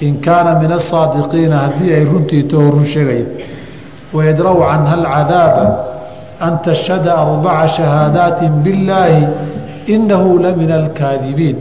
[0.00, 3.26] in kaana min asaadiqiina haddii ay runtii taho run sheegaya.
[4.12, 5.66] Wayadraw canha alcadaaba
[6.40, 9.26] an tashhada arbaca shahaadaati billaahi
[9.86, 11.56] inahu la min alkaadibiin.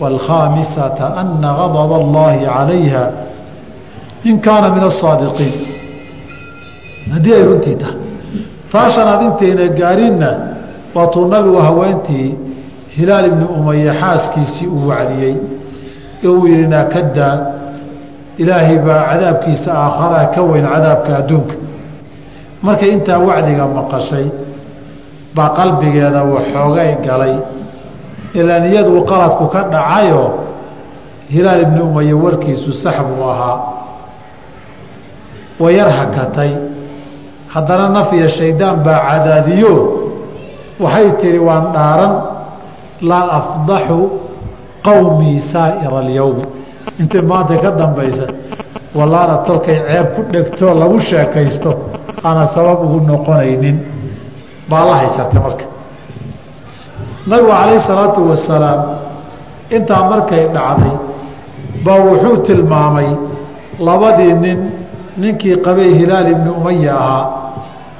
[0.00, 3.04] Wاlkhaamisata ana gadaba allahi calayha
[4.24, 5.54] in kaana min asaadiqiin
[7.14, 7.97] haddii ay runtii tahay
[8.72, 10.30] taa shanaad intayna gaarinna
[10.94, 12.28] waatuu nabigu haweentii
[12.96, 15.36] hilaal ibni umaye xaaskiisii uu wacdiyey
[16.24, 17.34] ee uu yihi naakadaa
[18.42, 21.54] ilaahay baa cadaabkiisa aakharaa ka weyn cadaabka adduunka.
[22.62, 24.26] Markay intaa wacdiga maqashay
[25.36, 27.34] baa qalbigeeda waxoogay galay
[28.38, 30.28] ilaan iyaduu qaladku ka dhacayoo
[31.34, 33.56] hilaal ibni umaye warkiisu sax buu ahaa
[35.60, 36.50] wayar hakatay
[37.54, 39.72] haddana naf iyo shaydaan baa cadaadiyo.
[40.82, 42.12] Waxay tihi waan dhaaran
[43.10, 44.00] laa afdaxu
[44.86, 46.44] qowmii saa'ira alyowmi
[47.00, 48.26] intay maanta ka dambaysa
[48.98, 51.70] wallaana tolkay ceeb ku dhegtoo lagu sheekaysto
[52.26, 53.76] aana sabab ugu noqonaynin.
[54.70, 55.64] Baa la haysartay marka.
[57.28, 58.80] Nabigu calayhi salaatu wasalaam
[59.76, 60.94] intaa markay dhacday
[61.84, 63.08] baa wuxuu tilmaamay
[63.86, 64.58] labadii nin
[65.20, 67.24] ninkii qabay hilaal ibni umaya ahaa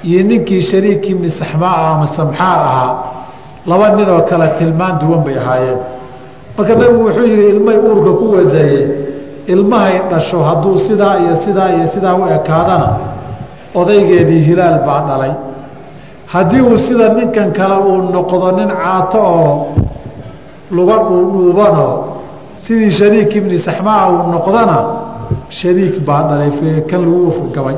[0.04, 2.92] iyo ninkii shariik ibni saxmaa ama samxaar ahaa
[3.66, 5.78] laba nin oo kale tilmaan duwan bay ahaayeen.
[6.56, 8.80] Marka nabigu wuxuu yihi ilmay uurka ku wadaye
[9.52, 12.88] ilmahay dhasho hadduu sidaa iyo sidaa iyo sidaa u ekaadana
[13.80, 15.32] odaygeedii hilaal baa dhalay.
[16.32, 19.66] Haddii uu sida ninkan kale uu noqdo nin caato oo
[20.76, 21.94] luga dhuudhuubanoo
[22.64, 24.76] sidii shariik ibni saxmaa uu noqdana
[25.58, 26.50] shariik baa dhalay
[26.90, 27.76] kan lagu ufgabay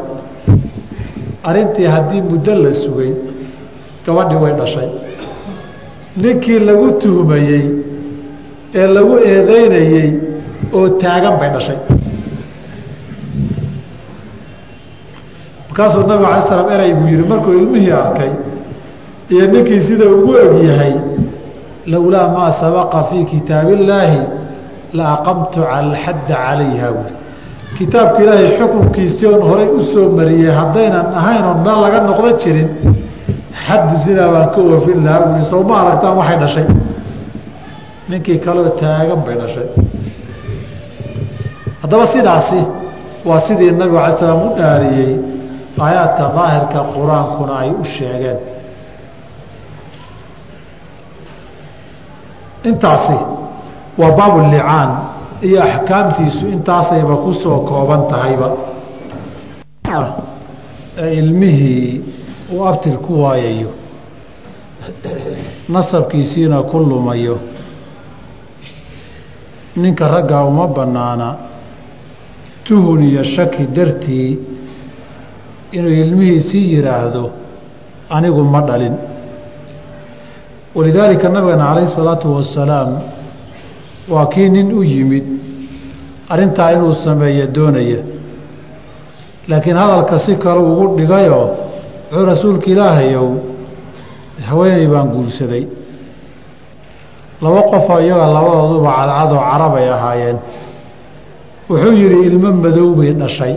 [1.49, 3.13] arrintii haddii muddo la sugay
[4.07, 4.89] gabadhii way dhashay.
[6.23, 7.65] Ninkii lagu tuhmayey
[8.81, 10.09] ee lagu eedeynayey
[10.79, 11.79] oo taagan bay dhashay.
[15.69, 18.33] Markaasuu nabig alay slam erey buu yihi markuu ilmihii arkay
[19.33, 20.95] iyo ninkii sida ugu egyahay
[21.93, 24.21] lowlaa maa sabaqa fii kitaabi illaahi
[24.99, 27.15] la aqamtu alxadda calayha buuri
[27.81, 32.69] kitaabka ilaahay xukunkiisii oon horay u soo mariyey haddaynan ahayn oon meel laga noqdo jirin
[33.65, 35.21] xaddu sidaa baan ka oofin lahaa.
[35.27, 36.67] Buuri soo ma aragtaan waxay dhashay?
[38.11, 39.69] Ninkii kaleo taagan bay dhashay.
[41.83, 42.61] Haddaba sidaasi
[43.29, 45.13] waa sidii nabigu alay slam u dhaariyey
[45.85, 48.39] aayaadka daahirka qur'aankuna ay u sheegeen.
[52.69, 53.19] Intaasi
[54.01, 54.91] waa baabulicaan
[55.43, 58.49] iyo axkaamtiisu intaasayba ku soo kooban tahayba.
[61.03, 62.03] Ee ilmihii
[62.53, 63.71] uu abtir ku waayayo
[65.69, 67.39] nasabkiisiina ku lumayo
[69.77, 71.29] ninka raggaa uma bannaana
[72.65, 74.39] tuhun iyo shaki dartii
[75.73, 77.31] inuu ilmihiisii yidhaahdo
[78.11, 78.95] anigu ma dhalin.
[80.75, 82.91] Walidaalika nabigana calayhi salaatu wasalaam
[84.11, 85.27] waa kii nin u yimid.
[86.33, 88.01] Arrintaa inuu sameeyo doonaya
[89.49, 91.47] laakiin hadalka si kale ugu dhigayoo
[92.11, 93.29] wuxuu rasuulka ilaahayow
[94.49, 95.65] haweeney baan guursaday.
[97.43, 100.39] Laba qofoo iyaga labadooduba cadcadoo carabay ahaayeen.
[101.71, 103.55] Wuxuu yidhi ilmo madow bay dhashay.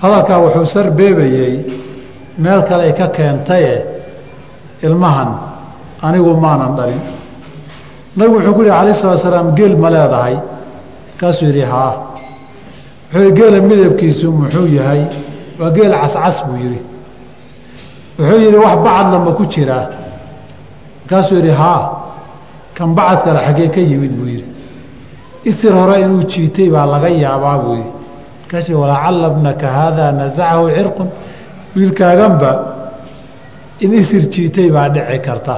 [0.00, 1.54] Hadalkaa wuxuu sarbeebayey
[2.38, 3.74] meel kale ay ka keentaye
[4.82, 5.30] ilmahan
[6.02, 7.00] anigu maanan dhalin
[8.16, 10.36] nabigu wuxuu ku yihi alayh salatu salaam geel ma leedahay.
[11.20, 11.92] Kaasuu yidhi haa.
[13.12, 15.02] Wuxuu yihi geela midabkiisu muxuu yahay.
[15.60, 16.80] Waa geel cascas buu yidhi.
[18.18, 19.86] Wuxuu yidhi wax bacadla ma ku jiraa
[21.00, 21.82] markaasuu yidhi haa.
[22.76, 24.46] Kan bacad kale xaggee ka yimid buu yidhi.
[25.50, 27.90] Isir hore inuu jiitay baa laga yaabaa buu yidhi.
[28.42, 31.08] Markaasuu walacalla bnaka haadaa nasacahu cirqun.
[31.76, 32.50] Wiilkaaganba
[33.84, 35.54] in isir jiitay baa dhici karta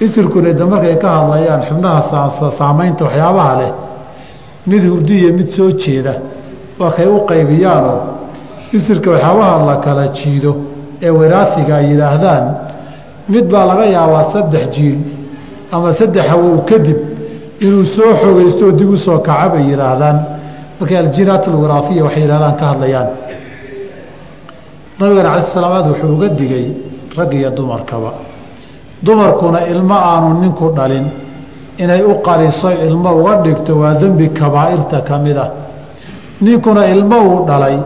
[0.00, 2.00] isirkuna de markay ka hadlayaan xubnaha
[2.58, 3.72] saamaynta waxyaabaha leh
[4.66, 6.14] mid hurdiya mid soo jeeda
[6.78, 7.98] waa kay u qaybiyaanoo
[8.76, 10.52] isirka waxyaabaha la kala jiido
[11.02, 12.44] ee waraasiga ay yidhaahdaan
[13.28, 14.98] mid baa laga yaabaa saddex jiil
[15.72, 16.98] ama saddex hawow kadib
[17.64, 20.16] inuu soo xogaysto oo dib u soo kaca bay yidhaahdaan.
[20.80, 23.08] Markay aljinaat alwaraaiya waxay yidhahdaan ka hadlayaan.
[24.98, 26.66] Nabigana cala salaamaad wuxuu uga digay
[27.16, 28.10] rag iyo dumarkaba
[29.02, 31.06] dumarkuna ilmo aanu ninku dhalin
[31.78, 35.50] inay u qariso ilmo uga dhigto waa dembi kabaa'irta ka mid ah.
[36.40, 37.78] Ninkuna ilmo uu dhalay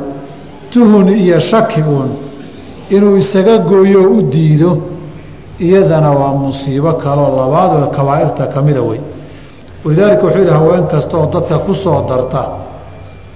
[0.71, 2.11] tuhun iyo shaki uun
[2.91, 4.79] inuu isaga gooyo oo u diido
[5.61, 9.01] iyadana waa musiibo kaloo labaad oo kabaa'irta ka mida wey.
[9.85, 12.43] Walidaalika wuxuu yidhi haween kasta oo dadka ku soo darta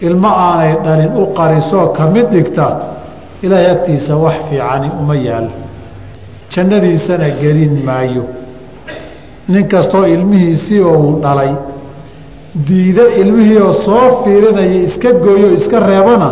[0.00, 2.66] ilmo aanay dhalin u qarisoo ka mid dhigta
[3.42, 5.46] ilaahay agtiisa wax fiicani uma yaal
[6.54, 8.24] jannadiisana gelin maayo.
[9.48, 11.52] Nin kastoo ilmihiisii oo uu dhalay
[12.68, 16.28] diida ilmihii oo soo fiirinaya iska gooyo iska reebana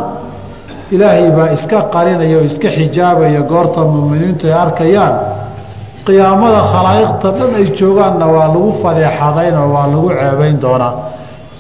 [0.95, 5.15] ilaahay baa iska qarinaya oo iska xijaabaya goorta muuminiintu ay arkayaan.
[6.07, 10.93] Qiyaamada khalaa'iqta dhan ay joogaanna waa lagu fadeexadaynoo waa lagu ceebayn doonaa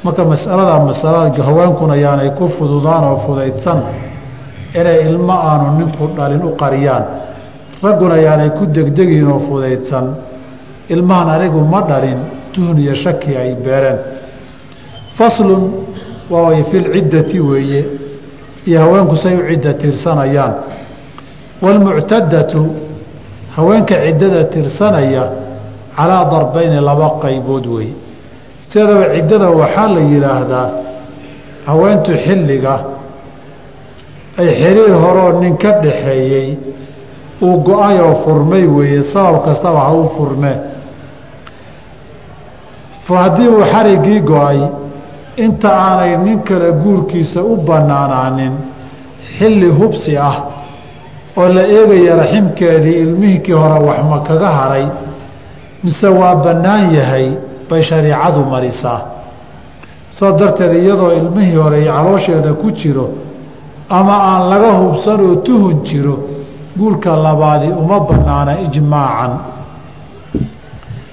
[0.04, 1.18] marka masalada masala
[1.48, 3.78] haweenkuna yaanay ku fududaan oo fudaydsan
[4.80, 7.04] inay ilmo aanu ninku dhalin u qariyaan
[7.82, 10.06] ragguna ayaanay ku degdegin oo fudaydsan
[10.88, 12.18] ilmahan anigu ma dhalin
[12.52, 13.98] tuhn iyo shaki ay beereen.
[15.16, 15.62] Faslun
[16.30, 17.82] waaway filciddati weeye
[18.66, 20.54] iyo haweenku say u cidda tirsanayaan.
[21.62, 22.62] Waalmuctadatu
[23.56, 25.24] haweenka ciddada tirsanaya
[25.96, 27.94] calaa darbeyni laba qaybood weeye.
[28.62, 30.68] Sideedaba ciddada waxaa la yidhaahdaa
[31.66, 32.74] haweentu xilliga
[34.38, 36.58] ay xiriir horoo nin ka dhaxeeyey
[37.42, 40.56] uu go'ay oo furmay weeye sabab kastaba ha u furmee
[43.22, 44.60] haddii uu xariggii go'ay
[45.36, 48.52] inta aanay nin kale guurkiisa u bannaanaanin
[49.38, 50.36] xilli hubsi ah
[51.36, 54.86] oo la eegaya raximkeedii ilmihinkii hore waxma kaga haray
[55.84, 57.26] mise waa bannaan yahay
[57.70, 59.00] bay shariicadu marisaa.
[60.10, 63.08] Saa darteed iyadoo ilmihii hore iyo caloosheeda ku jiro
[63.88, 66.18] ama aan laga hubsan oo tuhun jiro
[66.78, 69.32] guurka labaadi uma bannaana ijmaacan.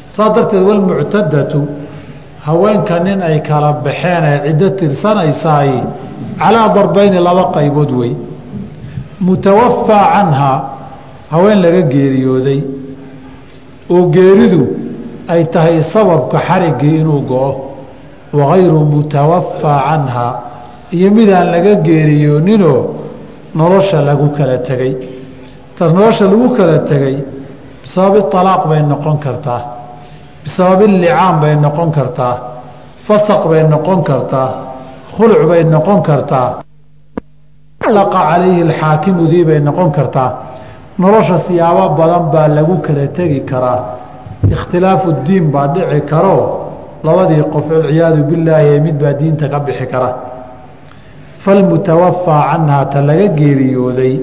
[0.09, 1.67] Saa darteed walmuctadatu
[2.45, 5.71] haweenka nin ay kala baxeen ee ciddo tirsanaysaay
[6.39, 8.13] calaa darbeyni laba qaybood wey.
[9.19, 10.57] Mutawafaa canhaa
[11.31, 12.59] haween laga geeriyooday
[13.89, 14.61] oo geeridu
[15.27, 17.51] ay tahay sababka xariggii inuu go-o
[18.33, 20.33] wagayru mutawafaa canhaa
[20.91, 22.81] iyo midaan laga geeriyooninoo
[23.55, 24.93] nolosha lagu kala tegey
[25.77, 27.17] taas nolosha lagu kala tegey
[27.83, 29.61] bisababi alaaq bay noqon kartaa
[30.43, 32.35] bisababi licaan bay noqon kartaa
[33.05, 34.49] fasaq bay noqon kartaa
[35.13, 36.49] khuluc bay noqon kartaa
[37.97, 40.31] laqa calayhi alxaakimudii bay noqon kartaa.
[40.99, 43.79] Nolosha siyaabo badan baa lagu kala tegi karaa
[44.53, 46.43] ikhtilaafu diin baa dhici karoo
[47.03, 50.09] labadii qof walciyaadu billaahi ee mid baa diinta ka bixi kara.
[51.43, 54.13] Falmutawafaa canhaa ta laga geeriyooday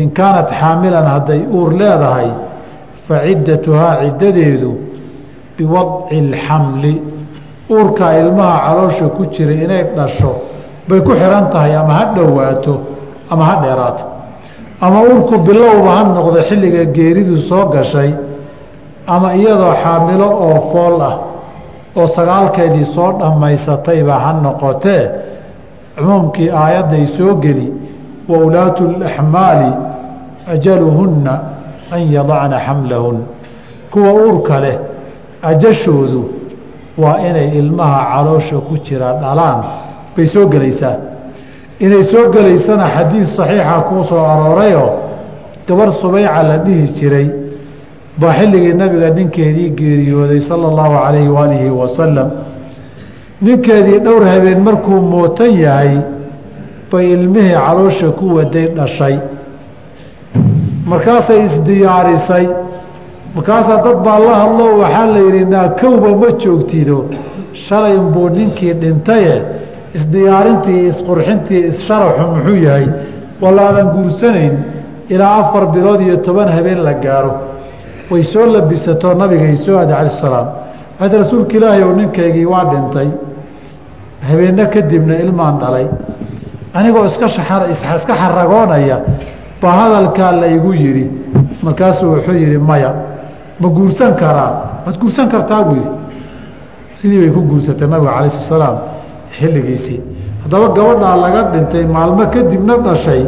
[0.00, 2.28] in kaanat xaamilan hadday uur leedahay
[3.06, 4.70] fa ciddatuhaa ciddadeedu
[5.56, 6.94] biwadci alxamli
[7.74, 10.32] uurkaa ilmaha caloosha ku jira inay dhasho
[10.88, 12.74] bay ku xihan tahay ama ha dhowaato
[13.30, 14.04] ama ha dheeraato.
[14.84, 18.10] Ama uurku bilowba ha noqdo xilliga geeridu soo gashay
[19.14, 21.14] ama iyadoo xaamilo oo fool ah
[21.96, 25.02] oo sagaalkeedii soo dhammaysatayba ha noqotee
[25.98, 27.68] cumuumkii aayadday soo geli
[28.38, 29.70] ulaatu laxmaali
[30.54, 31.32] ajaluhunna
[31.90, 33.18] an yadacna xamlahun
[33.90, 34.76] kuwa uurka leh
[35.42, 36.30] ajashoodu
[36.98, 39.60] waa inay ilmaha caloosha ku jira dhalaan
[40.16, 40.96] bay soo gelaysaa
[41.80, 44.90] inay soo gelaysana xadiid saxiixa kuu soo aroorayoo
[45.68, 47.28] gabarh subayca la dhihi jiray
[48.20, 52.28] baa xilligii nabiga ninkeedii geeriyooday sala allahu calayhi waalihi wasalam
[53.42, 55.96] ninkeedii dhowr habeen markuu mootan yahay
[56.92, 59.16] bay ilmihii caloosha ku waday dhashay.
[60.90, 62.46] Markaasay isdiyaarisay.
[63.34, 66.98] Markaasaa dad baa la hadlo waxaa la yidhi naakowba ma joogtido.
[67.64, 69.34] Shalay unbuu ninkii dhintaye
[69.98, 72.86] isdiyaarintii isqurxintii issharafxu muxuu yahay?
[73.42, 74.54] Walaadan guursanayn
[75.14, 77.32] ilaa afar bilood iyo toban habeen la gaaro.
[78.10, 80.46] Way soo labisatoo nabigay soo aada cala salaam.
[81.00, 83.08] Waxaad rasuulka ilaahay ou ninkaygii waa dhintay.
[84.28, 85.86] Habeenno kadibna ilmaan dhalay
[86.74, 88.96] anigoo iska iska xaragoonaya
[89.62, 91.10] baa hadalkaa la igu yidhi.
[91.62, 92.90] Markaasuu wuxuu yidhi maya
[93.60, 94.52] ma guursan karaa?
[94.86, 95.90] Waad guursan kartaa buu yidhi.
[96.94, 98.76] Sidii bay ku guursatay nabiga calayh salaam
[99.38, 100.00] xilligiisii.
[100.42, 103.22] Haddaba gabadhaa laga dhintay maalmo kadibna dhashay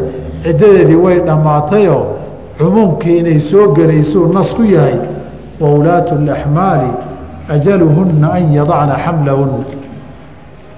[0.44, 2.02] ciddadeedii way dhammaatayoo
[2.58, 4.98] cumuumkii inay soo gelaysuu nas ku yahay
[5.60, 6.90] wa ulaatu alaxmaali
[7.54, 9.64] ajaluhunna an yadacna xamlahunna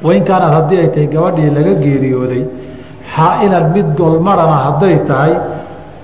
[0.02, 2.42] wain kaanad haddii ay tahay gabadhii laga geeriyooday
[3.14, 5.32] xaa'ilan mid golmarana hadday tahay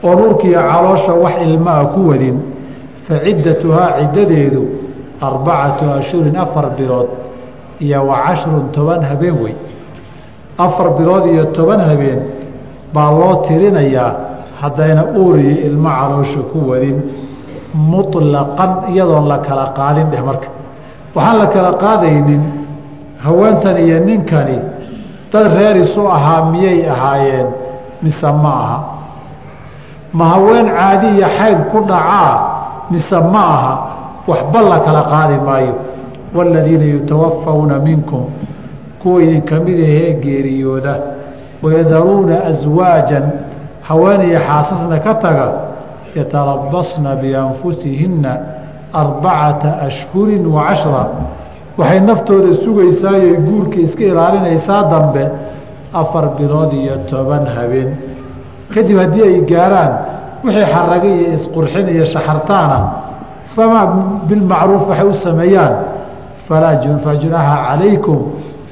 [0.06, 2.36] oo dhulkiiyo caloosha wax ilmaa ku wadin
[3.04, 4.62] fa ciddatuhaa ciddadeedu
[5.28, 7.08] arbacatu ashhurin afar bilood
[7.84, 9.54] iyo wa cashrun toban habeen wey.
[10.58, 12.20] Afar bilood iyo toban habeen
[12.94, 14.10] baa loo tirinayaa
[14.60, 16.98] haddayna uuriyo ilmo caloosha ku wadin
[17.74, 20.48] muطlaqan iyadoon la kala qaadin dheh marka.
[21.14, 22.42] Waxaan la kala qaadaynin
[23.24, 24.58] haweentan iyo ninkani
[25.32, 27.46] dad reer isu ahaa miyay ahaayeen?
[28.02, 28.78] Mise ma aha.
[30.12, 32.34] Ma haween caadi iyo xayd ku dhacaa?
[32.90, 33.74] Mise ma aha.
[34.26, 35.74] Waxba la kala qaadi maayo.
[36.34, 38.24] Waaladiina yutawafawna minkum.
[39.02, 40.94] Kuwa idinka mid ahee geeriyooda.
[41.62, 43.30] Wayadaruuna aswaajan
[43.82, 45.52] haweeniyo xaasasna ka taga.
[46.14, 48.36] Yatarabasna bianfusihinna
[48.92, 51.06] arbacata ashhurin wa cashra
[51.78, 55.24] waxay naftooda sugaysaayay guurka iska ilaalinaysaa dambe
[56.00, 57.90] afar bilood iyo toban habeen.
[58.74, 59.92] Kadib haddii ay gaaraan
[60.44, 62.78] wixii xarage iyo isqurxin iyo shaxartaana
[63.54, 63.86] famaa
[64.28, 65.74] bilmacruuf waxay u sameeyaan.
[66.48, 66.74] Falaa
[67.22, 68.18] junaha calaykum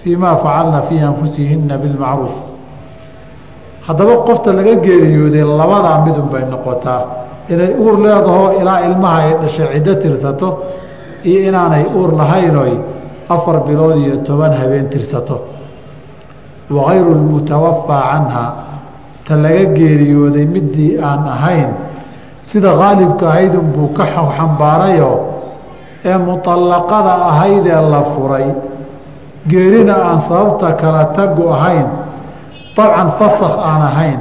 [0.02, 2.36] fii ma facalna fii anfusihina bilmacruuf.
[3.86, 7.02] Haddaba qofta laga geeriyooday labadaa midun bay noqotaa.
[7.52, 10.48] Inay uur leedaho ilaa ilmaha ay dhashay ciddo tirsato
[11.24, 12.72] iyo inaanay uur lahaynoy
[13.34, 15.36] afar bilood iyo toban habeen tirsato.
[16.70, 18.44] Wagayru lmutawafaa canha.
[19.26, 21.70] Ta laga geeriyooday midii aan ahayn
[22.42, 24.04] sida qaalibka ahaydunbuu ka
[24.36, 25.12] xambaarayo
[26.04, 28.46] ee muطallaqada ahaydee la furay.
[29.50, 31.86] Geerina aan sababta kala tagu ahayn
[32.76, 34.18] dabcan fasakh aan ahayn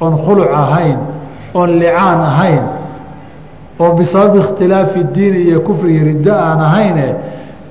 [0.00, 0.98] oon khuluc ahayn
[1.54, 2.64] oon licaan ahayn
[3.80, 7.06] oo bisababi ikhtilaafi diini iyo kufrigi riddo aan ahayne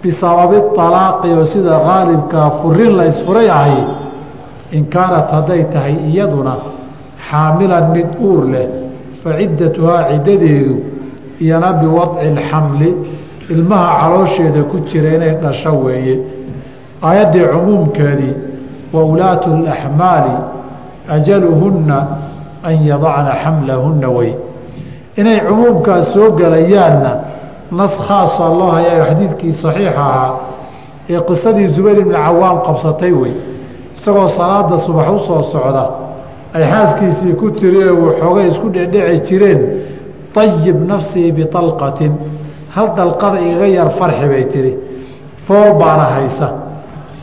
[0.03, 3.77] bisababi alaaqi oo sida qaalibkaa furin la isfuray ahay
[4.71, 6.55] in kaanat hadday tahay iyaduna
[7.29, 8.67] xaamilan mid uur leh
[9.23, 10.75] fa ciddatuhaa ciddadeedu
[11.39, 12.89] iyana biwadci alxamli
[13.49, 16.15] ilmaha caloosheeda ku jira inay dhasho weeye.
[17.03, 18.35] Aayaddii cumuumkeedii
[18.93, 20.35] wa ulaatu alaxmaali
[21.09, 21.97] ajaluhunna
[22.63, 24.31] an yadacna xamlahunna wey
[25.17, 27.32] inay cumuumkaas soo gelayaanna
[27.79, 30.31] nas khaasa loo hayayo xadiidkii saxiixa ahaa
[31.09, 33.33] ee qisadii zubayr ibni cawaam qabsatay wey
[33.95, 35.85] isagoo salaada subax u soo socda
[36.55, 39.61] ay xaaskiisii ku tiri ee waxoogay isku dhedheci jireen
[40.41, 42.13] ayib nafsii bialqatin
[42.75, 44.71] hal dalqada igaga yar farxi bay tihi
[45.45, 46.47] fool baana haysa.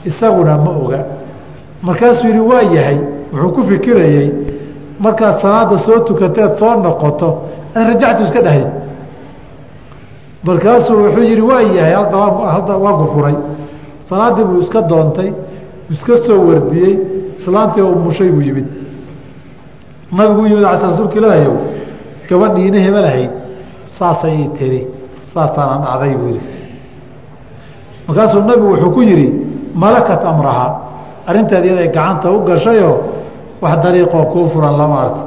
[0.04, 1.00] Isaguna ma oga.
[1.82, 2.98] Markaasuu yidhi waa yahay.
[3.32, 4.28] Wuxuu ku fikirayey
[5.00, 7.28] markaad salaada soo tukateed soo noqoto
[7.74, 8.64] an rajactu iska dhahay
[10.44, 13.34] markaasuu wuxuu yihi waa yahay hadda waa gufuray
[14.08, 15.30] salaadii buu iska doontay
[15.90, 16.94] iska soo wardiyey
[17.38, 18.66] islaantii oo mushay buu yimid.
[20.12, 21.54] Nabigu u yimid ala rasuulka ilaahayow
[22.28, 23.30] gabadhiina hebelahayd
[23.98, 24.80] saasay ii tiri
[25.34, 26.40] saasaanan dhacday buu yihi
[28.08, 29.26] markaasuu nabigu wuxuu ku yihi
[29.74, 30.66] malakat amraha
[31.26, 32.96] arrinteed iyaday gacanta u gashayoo
[33.62, 35.20] wax dariiqoo kuu furan lama arko.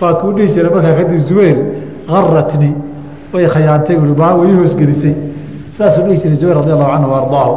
[0.00, 1.56] Waa kuu dhihi jiray markaa kadib zubayr
[2.08, 2.70] aratni
[3.36, 5.14] way khayaantay way hoosgelisay.
[5.76, 7.54] Saasuu dhihi jiray zubayr radi allahu canhu ardaahu.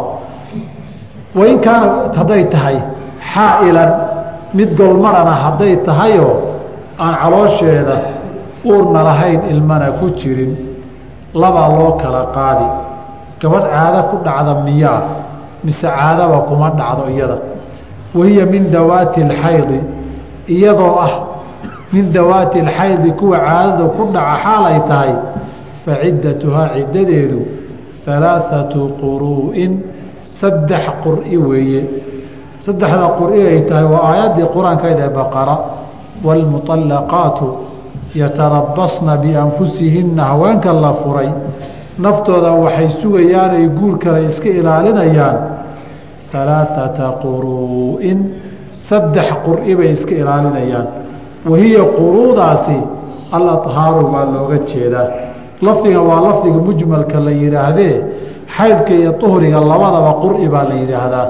[1.35, 2.77] Wain kaanat hadday tahay
[3.33, 3.91] xaa'ilan
[4.53, 6.35] mid golmadhana hadday tahayoo
[6.99, 7.95] aan caloosheeda
[8.65, 10.51] uurna lahayn ilmana ku jirin
[11.33, 12.67] labaa loo kala qaadi.
[13.39, 15.01] Gabadh caado ku dhacda miyaa
[15.63, 17.37] mise caadaba kuma dhacdo iyada.
[18.13, 19.79] Wahiya min dawaati alxaydi
[20.49, 21.13] iyadoo ah
[21.93, 25.13] min dawaati alxaydi kuwa caadada ku dhaca xaalay tahay
[25.89, 27.39] faciddatuhaa ciddadeedu
[28.05, 29.71] halaathatu quruu'in
[30.39, 31.81] saddex qur'i weeye
[32.65, 35.55] saddexda qur'i ay tahay waa aayaddii qur'aankayd ee baqara
[36.25, 37.45] waalmuطallaqaatu
[38.21, 41.29] yatarabasna bianfusihinna haweenka la furay
[42.05, 45.37] naftooda waxay sugayaanay guur kale iska ilaalinayaan
[46.33, 48.19] halaathata quruu'in
[48.89, 50.87] saddex qur'i bay iska ilaalinayaan
[51.51, 52.77] wahiya quruudaasi
[53.37, 55.07] al athaaru baa looga jeedaa
[55.61, 57.95] lafdiga waa lafdiga mujmalka la yidhaahdee
[58.57, 61.27] xaydka iyo uhriga labadaba qur'i baa la yidhaahdaa.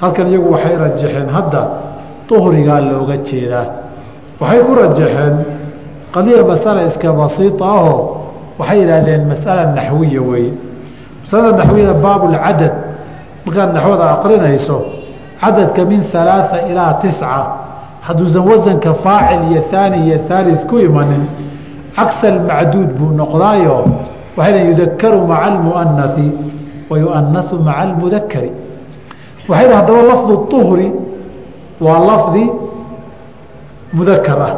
[0.00, 1.62] Halkan iyagu waxay rajaxeen hadda
[2.30, 3.66] uhrigaa looga jeedaa.
[4.40, 5.34] Waxay ku rajaxeen
[6.14, 8.00] qadiya masala iska basiita ahoo
[8.58, 10.52] waxay yidhaahdeen masala naxwiya weeye.
[11.22, 12.74] Masalada naxwiyada baabulcadad
[13.46, 14.78] markaad naxwada aqrinayso
[15.40, 17.46] cadadka min alaaa ilaa tisca
[18.06, 21.24] hadduusan wasanka faacil iyo haani iyo haalis ku imanin
[21.96, 23.76] cagsa almacduud buu noqdaayo
[24.36, 26.26] waxay yudakaru maca almuanasi
[26.90, 28.52] wa yuanasu maca almudakari
[29.48, 30.88] waxay haddaba lafdu uhri
[31.80, 32.44] waa lafdi
[33.92, 34.54] mudakar ah.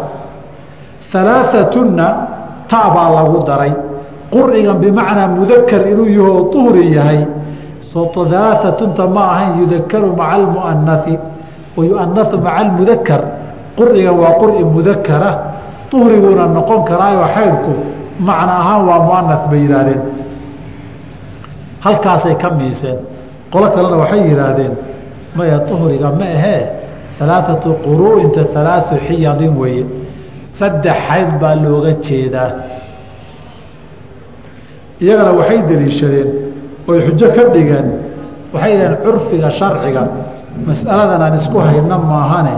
[1.09, 2.07] Alaaatuna
[2.69, 3.73] ta baa lagu daray.
[4.29, 7.25] Qurcigan bimacnaa mudakar inuu yahoo uhri yahay
[7.97, 11.19] alaatunta ma ahayn yudakaru maca almuanasi
[11.77, 13.23] wa maca almudakar
[13.77, 15.48] qurcigan waa qurci mudakara
[15.93, 17.73] uhriguuna noqon karaayo xaydku
[18.29, 20.01] macno ahaan waa muanas bay yihaahdeen
[21.81, 22.99] halkaasay ka miiseen.
[23.53, 24.73] Qolo kalena waxay yihaahdeen
[25.37, 26.63] maya uhriga ma ahee
[27.21, 29.87] alaaatu quruuinta alaau xiyadin weeye.
[30.59, 32.51] Saddex xayd baa looga jeedaa.
[35.01, 36.29] Iyagana waxay deliishadeen
[36.89, 37.89] oy xujo ka dhigeen.
[38.53, 40.03] Waxay yidhaheen curfiga sharciga
[40.67, 42.55] mas'aladan aan isku hayna maahane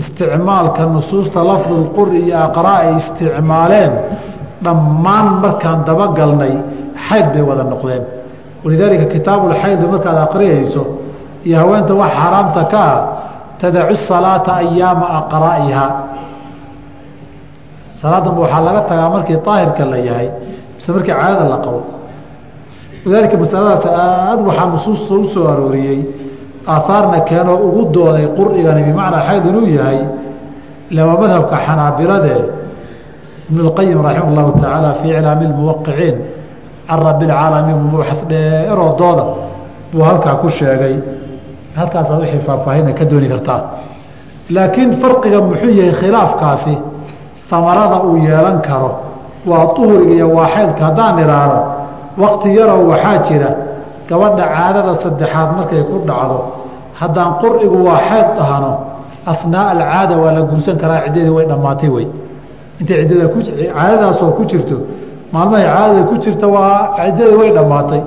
[0.00, 3.92] isticmaalka nusuusta lafdulquri iyo aqraa ay isticmaaleen
[4.64, 6.54] dhammaan markaan dabagalnay
[7.08, 8.02] xayd bay wada noqdeen.
[8.64, 10.82] Walidaalika kitaabulxaydi markaad aqriyayso
[11.46, 12.98] iyo haweenta wax xaaraamta ka ah
[13.60, 15.86] tadacu salaata ayaama aqraa'iha.
[18.00, 20.28] Salaadanba waxaa laga tagaa markii daahirka la yahay
[20.76, 21.80] mise markii caadada la qabo.
[23.04, 25.98] Walidaalika masaladaas aad waxaa nusuusta u soo arooriyey
[26.66, 30.00] aahaarna keenoo ugu dooday qur'igani bimacnaa xayd inuu yahay
[30.96, 32.40] lama madhabka xanaabiladee
[33.50, 36.16] ibnulqayim raximah llahu tacaala fii iclaami lmuwaqiciin
[36.88, 39.24] can rabiilcaalamiin mubaxas dheeroodooda
[39.92, 40.94] buu halkaa ku sheegay.
[41.78, 43.60] Halkaasaad wixii faahfaahina ka dooni kartaa.
[44.54, 46.74] Laakiin farqiga muxuu yahay khilaafkaasi
[47.56, 48.90] amarada uu yeelan karo
[49.50, 51.60] waa uhuriga iyo waa xaydka haddaan idhaahdo
[52.22, 53.50] waqti yaroo waxaa jira
[54.08, 56.38] gabadha caadada saddexaad markay ku dhacdo
[57.00, 58.72] haddaan qur'igu waa xayd dhahno
[59.32, 62.06] asnaa alcaada waa la gursan karaa ciddadii way dhammaatay wey
[62.80, 63.26] intay ciddada
[63.76, 64.76] caadadaasoo ku jirto
[65.32, 68.02] maalmahay caadada ku jirta waa ciddadii way dhammaatay.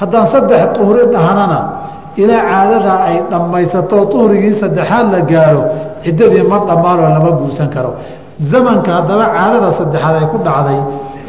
[0.00, 1.60] Haddaan saddex uhri dhahnana
[2.22, 5.62] ilaa caadadaa ay dhammaysato uhrigii saddexaad la gaaro
[6.04, 7.90] ciddadii ma dhammaanoo lama guursan karo.
[8.50, 10.80] Zamanka haddaba caadada saddexaad ay ku dhacday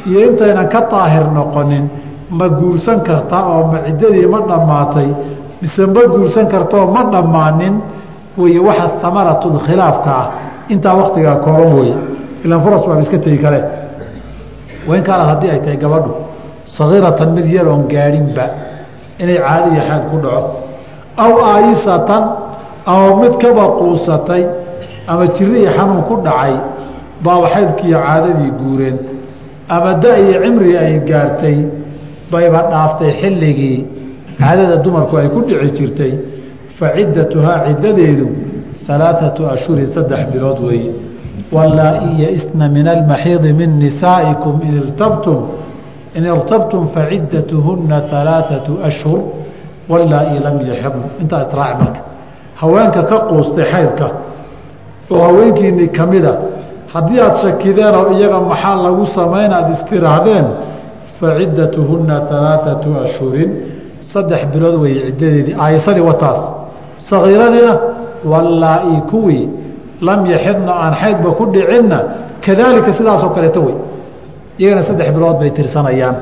[0.10, 1.86] iyo intaynan ka daahir noqonin
[2.30, 5.10] ma guursan karta oo ma ciddadii ma dhammaatay
[5.62, 7.76] mise ma guursan kartaoo ma dhammaanin
[8.38, 10.28] wey waxa amaratulkhilaafka ah.
[10.70, 11.96] Intaa waktigaa kooban weye
[12.44, 13.60] ilaan furas baaba iska tegi kare.
[14.88, 16.12] Wain kaanad haddii ay tahay gabadhu
[16.66, 18.46] sagiiratan mid yaroon gaadhinba
[19.20, 20.50] inay caado iyo xaad ku dhaco.
[21.18, 22.24] Aw aayisatan
[22.86, 24.44] ama mid kaba quusatay
[25.08, 26.54] ama jiri iyo xanuun ku dhacay
[27.24, 28.98] baaba xaydkiiyo caadadii guureen.
[29.70, 31.58] Ama da iyo cimri ay gaartay
[32.36, 33.78] bayba dhaaftay xilligii
[34.40, 36.14] caadada dumarku ay ku dhici jirtay
[36.78, 38.28] fa ciddatuhaa ciddadeedu
[38.94, 40.92] alaaatu ashhurin saddex bilood weeye
[41.56, 45.40] wallaa-i yaisna min almaxiidi min nisaa'ikum in irtabtum
[46.18, 49.20] in irtabtum faciddatuhunna alaaatu ashhur
[49.92, 52.02] wallaa-i lam yaxidn intaa israaci marka.
[52.62, 54.08] Haweenka ka quustay xaydka
[55.12, 56.34] oo haweenkiinii ka mida
[56.94, 59.52] haddii aada shakideen oo iyaga maxaa lagu samayn?
[59.58, 60.46] Aada istiraahdeen
[61.20, 63.50] faciddatuhunna alaaatu ashhurin
[64.14, 66.40] saddex bilood weeye ciddadeedii aayasadii wataas
[67.10, 67.74] sagiiradiina
[68.32, 69.50] wallaa-i kuwii
[70.08, 72.00] lam yaxidna aan xaydba ku dhicinna
[72.46, 73.76] kadaalika sidaasoo kaleeto wey
[74.60, 76.16] iyagana saddex bilood bay tirsanayaan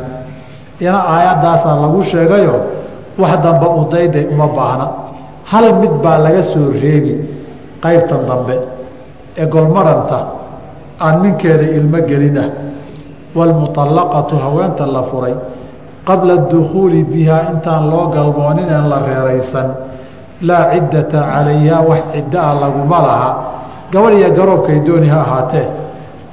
[0.82, 2.56] iyana aayadaasaa lagu sheegayo
[3.22, 4.86] wax damba udayday uma baahna
[5.52, 7.14] hal mid baa laga soo reebi
[7.84, 8.56] qaybtan dambe
[9.42, 10.18] ee golmaranta
[11.06, 12.38] aan ninkeeda ilmo gelin
[13.36, 15.36] waalmuطallaqatu haweenta la furay
[16.08, 19.68] qabla dukhuuli bihaa intaan loo galmoonineen la reeraysan
[20.42, 23.30] laa ciddata calayhaa wax ciddo ah laguma laha
[23.92, 25.68] gabadh iyo garoobkay dooni ha ahaatee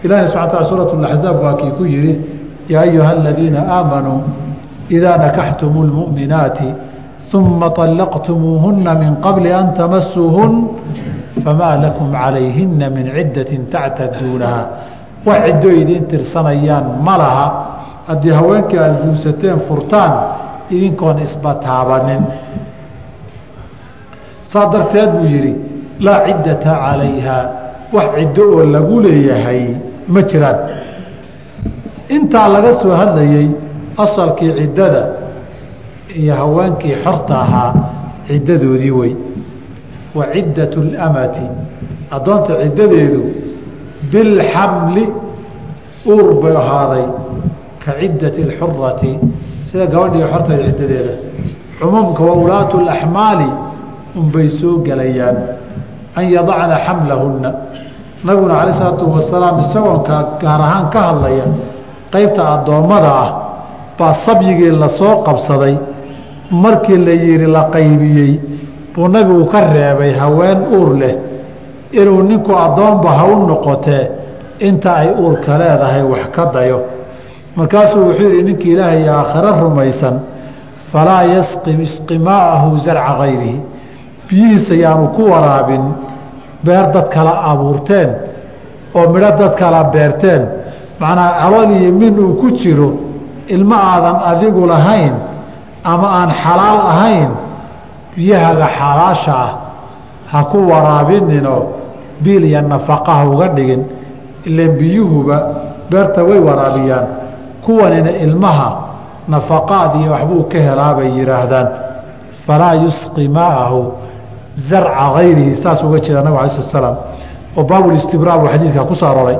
[0.04, 2.12] ilahina subxana tala suurat laxzaab waa kii ku yihi
[2.72, 4.20] yaa ayuha aladiina aamanuu
[4.96, 6.68] idaa nakaxtumu lmu'minaati
[7.34, 10.52] uma طallaqtumuuhuna min qabli an tamasuuhun
[11.44, 14.62] famaa lakum calayhina min ciddatin tactaduunaha
[15.26, 16.86] wax ciddo idiin tirsanayaan.
[17.06, 17.46] Ma laha.
[18.06, 20.12] Haddii haweenkii aada guursateen furtaan
[20.70, 22.22] idinkoon isba taabanin.
[24.44, 25.54] Saa darteed buu yidhi
[26.00, 27.44] laa ciddata calayhaa
[27.92, 29.62] wax ciddo oo lagu leeyahay
[30.08, 30.58] ma jiraan.
[32.08, 33.48] Intaa laga soo hadlayey
[33.96, 35.02] asalkii ciddada
[36.20, 37.74] iyo haweenkii xorta ahaa
[38.28, 39.12] ciddadoodii wey
[40.14, 41.46] wa ciddatu اlamati
[42.10, 43.20] addoonta ciddadeedu
[44.12, 45.04] bilxamli
[46.06, 47.06] uur bay ahaaday
[47.84, 49.12] ka ciddati اlxurati
[49.68, 51.14] sida gabadhii xortay ciddadeeda.
[51.78, 53.50] cumuumka wa ulaatu اlaxmaali
[54.16, 55.36] unbay soo gelayaan
[56.18, 57.50] an yadacna xamlahunna
[58.24, 61.46] nabiguna calay isalaatu wasalaam isagoon ka gaar ahaan ka hadlaya
[62.12, 63.30] qaybta addoommada ah
[63.98, 65.76] baa sabyigii la soo qabsaday.
[66.50, 68.40] markii la yihi la qaybiyey
[68.94, 71.14] buu nabigu ka reebay haween uur leh
[71.92, 74.04] inuu ninku addoonba ha u noqotee
[74.68, 76.80] inta ay uurka leedahay wax ka dayo.
[77.56, 80.16] Markaasuu wuxuu yidhi ninka ilaahay aakhiro rumaysan
[80.92, 83.60] falaa yasqim isqimaa'ahu zarca gayrihi.
[84.28, 85.82] Biyihiisa yaanu ku waraabin
[86.64, 88.10] beer dad kala abuurteen
[88.94, 90.42] oo midho dad kala beerteen.
[91.00, 92.90] Macnaa calool iyo min uu ku jiro
[93.48, 95.14] ilmo aadan adigu lahayn
[95.84, 97.30] ama aan xalaal ahayn
[98.16, 99.52] biyahaga xalaasha ah
[100.32, 101.79] ha ku waraabininoo
[102.22, 103.82] biil iyo nafaqaha uga dhigin
[104.48, 105.36] ilan biyuhuba
[105.90, 107.06] beerta way waraabiyaan.
[107.64, 108.68] Kuwanina ilmaha
[109.28, 111.68] nafaqaad iyo waxbuu ka helaa bay yidhaahdaan
[112.46, 113.80] falaa yusqi maa'ahu
[114.68, 116.96] zarca gayrihi saas uga jeeda nabig alay slat slaam
[117.56, 119.38] oo baabulistibraar buu xadiidkaa ku soo arooray.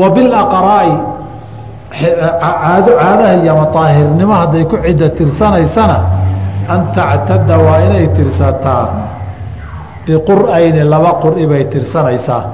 [0.00, 0.94] Wa bilaqraa'i
[1.90, 5.98] caado caadaha iyo ama daahirnimo hadday ku cidda tirsanaysana
[6.68, 8.84] an tactada waa inay tirsataa
[10.08, 12.44] biqur'ayni laba qur'i bay tirsanaysaa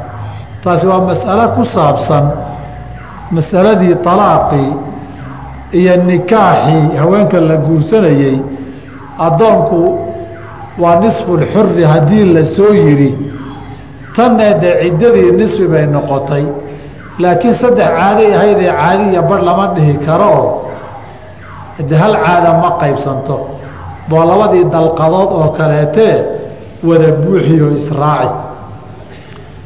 [0.64, 2.24] taasi waa mas'alo ku saabsan
[3.30, 4.70] masaladii talaaqii
[5.78, 8.36] iyo nikaaxii haweenka la guursanayey
[9.26, 9.80] addoonku
[10.82, 13.10] waa nisfulxuri haddii la soo yidhi.
[14.16, 16.44] Tanne dee ciddadii nisfi bay noqotay.
[17.18, 20.34] Laakiin saddex caaday ahaydee caadi iyo barh lama dhihi karo.
[21.88, 23.36] De hal caada ma qaybsanto
[24.08, 26.16] boo labadii dalqadood oo kaleetee
[26.88, 28.34] wada buuxi oo israaci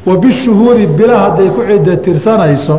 [0.07, 2.75] wa bishuhuuri bila hadday ku cidda tirsanayso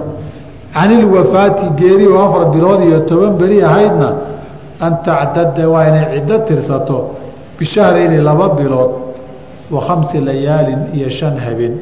[0.74, 4.09] canilwafaati geeri oo afar bilood iyo toban beri ahaydna
[4.80, 6.97] an tacdada waa inay ciddo tirsato
[7.59, 8.91] bishahrayni laba bilood
[9.70, 11.74] wa khamsi layaalin iyo shan habeen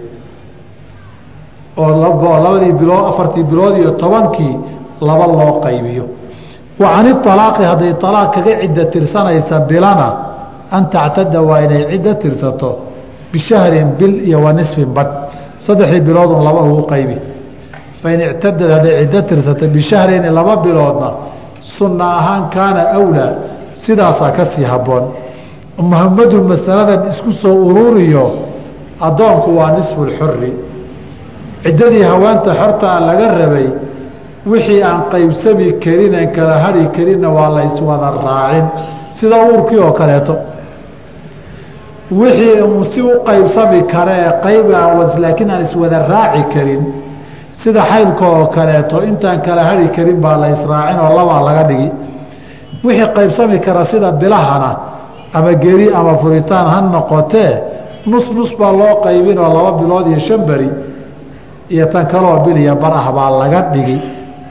[1.77, 1.91] oo
[2.45, 4.57] labadii bilood afartii bilood iyo tobankii
[5.01, 6.05] laba loo qaybiyo.
[6.79, 10.28] Wa cani alaaqi hadday alaaq kaga cidda tirsanaysa bilana
[10.77, 12.71] an tactada waa inay ciddo tirsato
[13.33, 15.12] bishahrin bil iyo wa nisfin badh
[15.66, 17.16] saddexdii biloodun laba ugu qaybi
[18.03, 21.11] fain ictadad hadday ciddo tirsata bishahrayni laba biloodna
[21.77, 23.33] sunna ahaan kaana awlaa
[23.85, 25.05] sidaasaa ka sii habboon
[25.91, 28.25] muhamadu masaladan isku soo ururiyo
[29.07, 30.53] addoonku waa nisfulxuri
[31.64, 33.69] ciddadii haweenta xortaa laga rabay
[34.51, 38.66] wixii aan qaybsami karin aan kala hari karinna waa la iswada raacin
[39.19, 40.35] sida uurkii oo kaleeto
[42.11, 44.67] wixii uu si u qaybsami karee qayb
[45.23, 46.83] laakiin aan iswada raaci karin
[47.63, 51.91] sida xaylka oo kaleeto intaan kala hari karin baa la israacin oo labaa laga dhigi.
[52.85, 54.71] Wixii qaybsami kara sida bilahana
[55.35, 57.53] ama geri ama furitaan ha noqotee
[58.07, 60.69] nus nus baa loo qaybin oo laba bilood iyo shan beri
[61.71, 63.99] iyo tan kaloo bil iyo bar ah baa laga dhigi.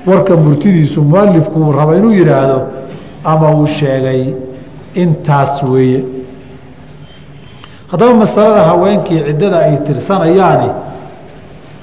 [0.08, 2.60] Warka murtidiisu mualifku uu raba inuu yidhaahdo
[3.26, 4.22] ama uu sheegay
[4.96, 6.04] intaas weeye
[7.92, 10.70] haddaba masalada haweenkii ciddada ay tirsanayaani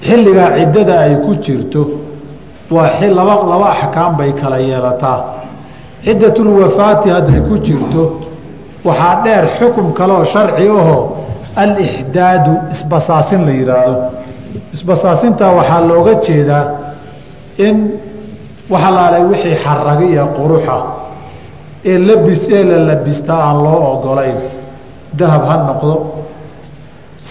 [0.06, 1.82] xilligaa ciddada ay ku jirto
[2.70, 5.20] waa laba laba axkaam bay kala yeelataa.
[6.04, 8.02] Ciddatulwafaati hadday ku jirto
[8.84, 11.16] waxaa dheer xukum kaleoo sharci ahoo
[11.56, 14.02] alixdaadu isbasaasin la yidhaahdo
[14.74, 16.64] isbasaasintaa waxaa looga jeedaa
[17.66, 17.76] in
[18.70, 20.76] waxalaalay wixii xaragi iyo quruxa
[21.84, 24.38] ee labis ee la labistaa aan loo ogolayn
[25.18, 25.94] dahab ha noqdo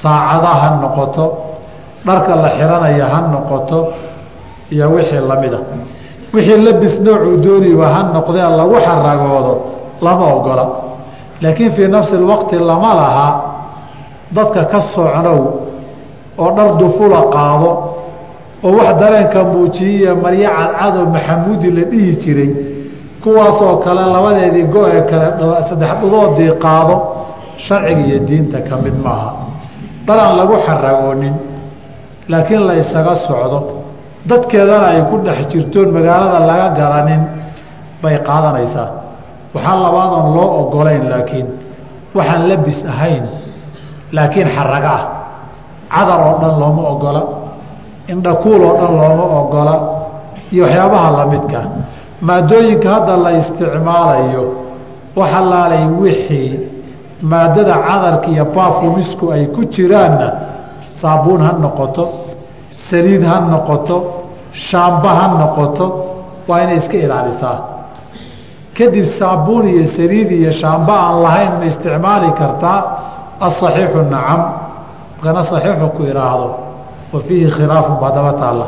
[0.02, 1.26] saacada ha noqoto
[2.06, 3.80] dharka la xiranaya ha noqoto
[4.72, 5.60] iyo wixii lamida
[6.34, 9.54] wixii labis noocuu dooniba ha noqdee lagu xaragoodo
[10.02, 10.66] lama ogola.
[11.42, 13.28] Laakiin fii nafsi lwaqti lama laha
[14.32, 15.42] dadka ka socnow
[16.38, 17.70] oo dhar dufula qaado
[18.64, 22.50] oo wax dareenka muujiyiya maryo cadcadoo maxamuudi la dhihi jiray
[23.24, 25.28] kuwaasoo kale labadeedii go-e kale
[25.70, 26.96] saddex dhudoodii qaado
[27.58, 29.32] sharciga iyo diinta ka mid maaha.
[30.06, 31.36] Dhar aan lagu xaragoonin
[32.30, 33.60] laakiin la isaga socdo.
[34.30, 37.22] Dadkeedana ay ku dhex jirtoon magaalada laga garanin
[38.02, 38.90] bay qaadanaysaa.
[39.54, 41.48] Waxaa labaadan loo ogolayn laakiin
[42.16, 43.24] waxaan labis ahayn
[44.12, 45.04] laakiin xaraga ah.
[45.94, 47.22] Cadar oo dhan looma ogola
[48.12, 49.76] indhakuul oo dhan looma ogola
[50.52, 51.60] iyo waxyaabaha lamidka
[52.22, 54.44] maadooyinka hadda la isticmaalayo
[55.16, 56.50] waxalaalay wixii
[57.32, 60.28] maadada cadarka iyo baafumisku ay ku jiraanna
[61.02, 62.06] saabuun ha noqoto
[62.90, 63.98] saliid ha noqoto
[64.54, 65.86] shaamba ha noqoto
[66.48, 67.58] waa inay iska ilaalisaa.
[68.78, 72.80] Kadib saabuun iyo saliid iyo shaamba aan lahayn ma isticmaali kartaa?
[73.48, 74.42] Asaxiixu nacam.
[75.18, 76.50] Markana saxiixu ku idhaahdo
[77.14, 78.68] wa fiihi khilaafun baa daba taalla.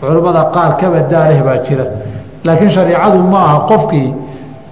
[0.00, 1.84] Culimmada qaar kaba daaleh baa jira.
[2.44, 4.14] Laakiin shariicadu ma aha qofkii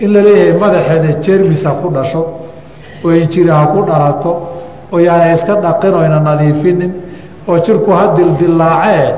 [0.01, 2.44] in la leeyahay madaxeeda jermisa ku dhasho
[3.05, 4.33] oo injiri ha ku dhalato
[4.93, 6.93] oo yaana iska dhaqin oyna nadiifinin
[7.49, 9.09] oo jirku ha dildilaacee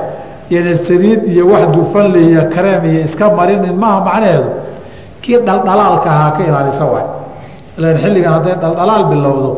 [0.53, 4.49] yana saliid iyo wax dufanle iyo kareem iyo iska marinin maaha macnaheedu?
[5.21, 7.07] Kii dhaldhalaalka ahaa ka ilaalisa waay.
[7.77, 9.51] Ilan xilligan hadday dhaldhalaal bilowdo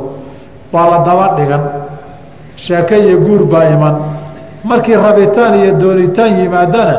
[0.73, 1.63] waa la daba dhigan.
[2.55, 3.95] Sheeke iyo guur baa iman.
[4.63, 6.95] Markii rabitaan iyo doonitaan yimaadana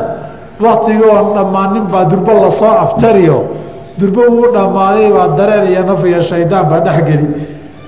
[0.65, 3.37] waktigii oon dhammaanin baa durbo la soo afjariyo
[4.01, 7.27] durbo wuu dhammaaday baa dareen iyo naf iyo shaydaan baa dhexgeli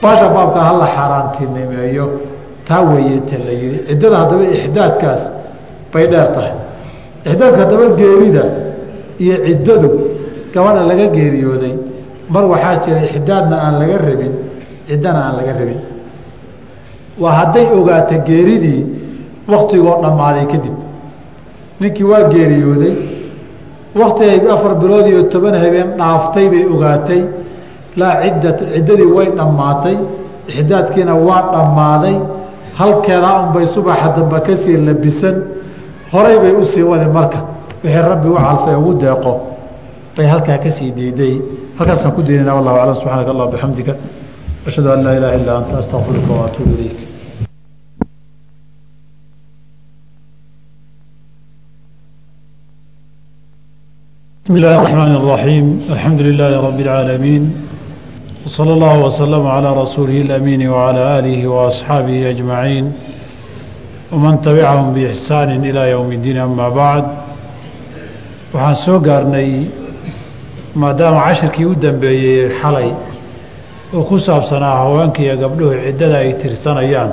[0.02, 2.06] baasha baabka hala xaaraantinimeeyo.
[2.68, 5.22] Taa weeye ta la yihi ciddada haddaba ixdaadkaas
[5.94, 6.54] bay dheer tahay.
[7.30, 8.44] Ixdaadka haddaba geerida
[9.24, 9.90] iyo ciddadu
[10.54, 11.74] gabadha laga geeriyooday.
[12.34, 14.34] Mar waxaa jira ixdaadna aan laga rabin
[14.90, 15.80] ciddana aan laga rabin.
[17.22, 18.82] Waa hadday ogaato geeridii
[19.52, 20.76] waktigoo dhammaaday kadib
[21.82, 22.94] ninkii waa geeriyooday
[24.00, 27.22] wakti ay afar bilood iyo toban habeen dhaaftay bay ogaatay.
[28.00, 29.96] Laa ciddata ciddadii way dhammaatay.
[30.52, 32.16] Ixdaadkiina waa dhammaaday.
[32.80, 35.36] Halkeedaa unbay subaxa dambe ka sii labisan.
[36.14, 37.40] Horay bay u sii wadi marka.
[37.84, 39.34] Wixii rabbi u calfay ugu deeqo.
[40.16, 41.36] Bay halkaa ka sii diiday.
[41.78, 43.94] Halkaasaan ku diinana wallahu aclam subxaanaka allah bixamdika
[44.68, 47.00] ashhadu an laa ilaha illa anta astaqfiruka waatuubu ilayk
[54.45, 57.43] بسم الله الرحمن الرحيم الحمد لله رب العالمين
[58.47, 62.93] وصلى الله وسلم على رسوله الأمين وعلى آله وأصحابه أجمعين
[64.13, 67.05] ومن تبعهم بإحسان إلى يوم الدين أما بعد
[68.55, 69.51] waxaan soo gaarnay
[70.75, 72.89] maadaama cashirkii u dambeeyey xalay
[73.95, 77.11] oo ku saabsanaa haweenka iyo gabdhuhu ciddada ay tirsanayaan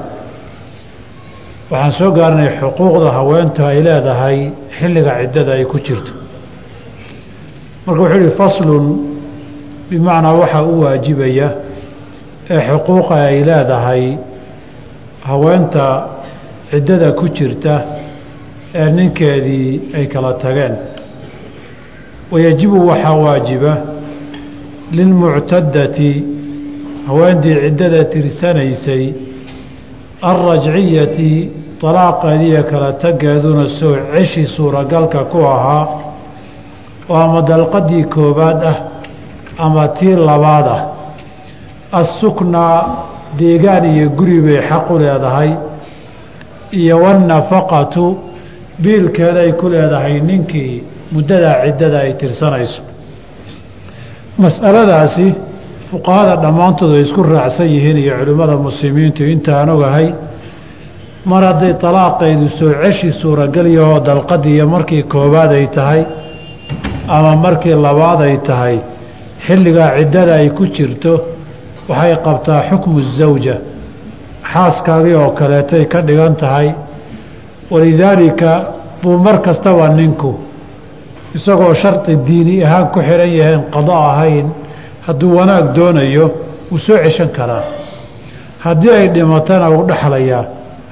[1.72, 4.38] waxaan soo gaarnay xuquuqda haweenta ay leedahay
[4.78, 6.12] xilliga ciddada ay ku jirto
[7.87, 8.87] marka wuxuu yihi faslun
[9.91, 11.49] bimacnaa waxaa u waajibaya
[12.51, 14.05] ee xuquuqa ay leedahay
[15.29, 15.87] haweenta
[16.71, 17.75] ciddada ku jirta
[18.75, 20.75] ee ninkeedii ay kala tageen.
[22.31, 23.73] Wayajibu waxaa waajiba
[24.93, 26.25] lilmuctadati
[27.07, 29.05] haweentii ciddada tirsanaysay
[30.23, 31.51] alrajciyati
[31.81, 36.00] talaaqeediiyo kala tageeduna soo ceshi suuragalka ku ahaa
[37.11, 38.77] oo ama dalqadii koowaad ah
[39.65, 40.81] ama tii labaad ah.
[42.01, 42.77] Assuknaa
[43.39, 45.51] deegaan iyo guri bay xaq u leedahay
[46.81, 48.05] iyo wannafaqatu
[48.83, 50.83] biilkeeda ay ku leedahay ninkii
[51.13, 52.83] muddadaa ciddada ay tirsanayso.
[54.43, 55.27] Mas'aladaasi
[55.91, 60.07] fuqahada dhammaantood ay isku raacsan yihiin iyo culimmada muslimiintu intaan ogahay
[61.31, 66.03] mar hadday talaaqaydu soo ceshi suurageliyahoo dalqadii iyo markii koowaad ay tahay
[67.17, 68.77] ama markii labaad ay tahay
[69.47, 71.13] xilligaa ciddada ay ku jirto
[71.89, 73.57] waxay qabtaa xukmu zawja
[74.53, 76.69] xaaskaagii oo kaleetay ka dhigan tahay.
[77.71, 78.51] Walidaalika
[79.03, 80.35] buu mar kastaba ninku
[81.35, 84.47] isagoo shardi diini ahaan ku xihan yahayn qado ahayn
[85.07, 86.27] hadduu wanaag doonayo
[86.71, 87.63] wuu soo ceshan karaa.
[88.65, 90.45] Haddii ay dhimatana wuu dhexlayaa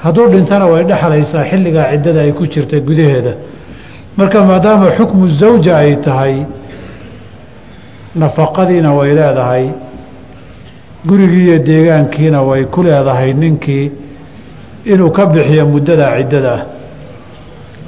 [0.04, 3.32] hadduu dhintana way dhexlaysaa xilligaa ciddada ay ku jirta gudaheeda
[4.18, 6.42] marka maadaama xukmu zawja ay tahay
[8.16, 9.70] nafaqadiina way leedahay
[11.06, 13.90] gurigii iyo deegaankiina way ku leedahay ninkii
[14.84, 16.54] inuu ka bixiyo muddada ciddada.
[16.54, 16.62] Ah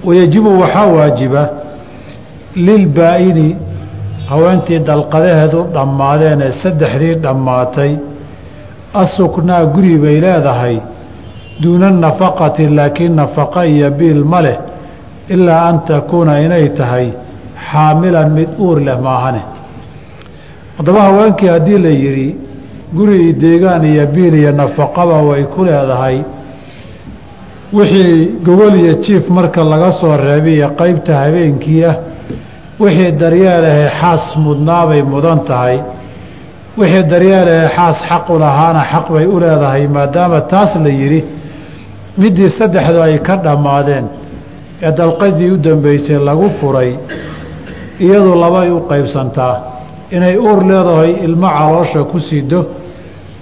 [0.05, 1.51] wayajibu waxaa waajiba
[2.55, 3.57] lilbaa-ini
[4.29, 7.93] haweentii dalqadaheedu dhammaadeen ee saddexdii dhammaatay
[9.03, 10.77] asuknaa guri bay leedahay
[11.63, 14.59] duuna nafaqati laakiin nafaqa iyo biil ma leh
[15.35, 17.07] ilaa an takuuna inay tahay
[17.69, 19.43] xaamilan mid uur leh maahane
[20.79, 22.29] haddaba haweenkii haddii la yidhi
[22.97, 26.17] guri iyo deegaan iyo biil iyo nafaqaba way ku leedahay
[27.73, 31.97] wixii gogol iyo jiif marka laga soo reebay iyo qeybta habeenkii ah
[32.83, 35.77] wixii daryeelahee xaas mudnaabay mudan tahay
[36.79, 41.21] wixii daryeelahee xaas xaq u lahaana xaq bay u leedahay maadaama taas la yidhi
[42.21, 44.05] middii saddexdu ay ka dhammaadeen
[44.83, 46.91] ee dalqadii u dambeysay lagu furay
[48.01, 49.55] iyadu labay u qaybsantaa
[50.17, 52.61] inay uur leedahay ilmo caloosha ku sido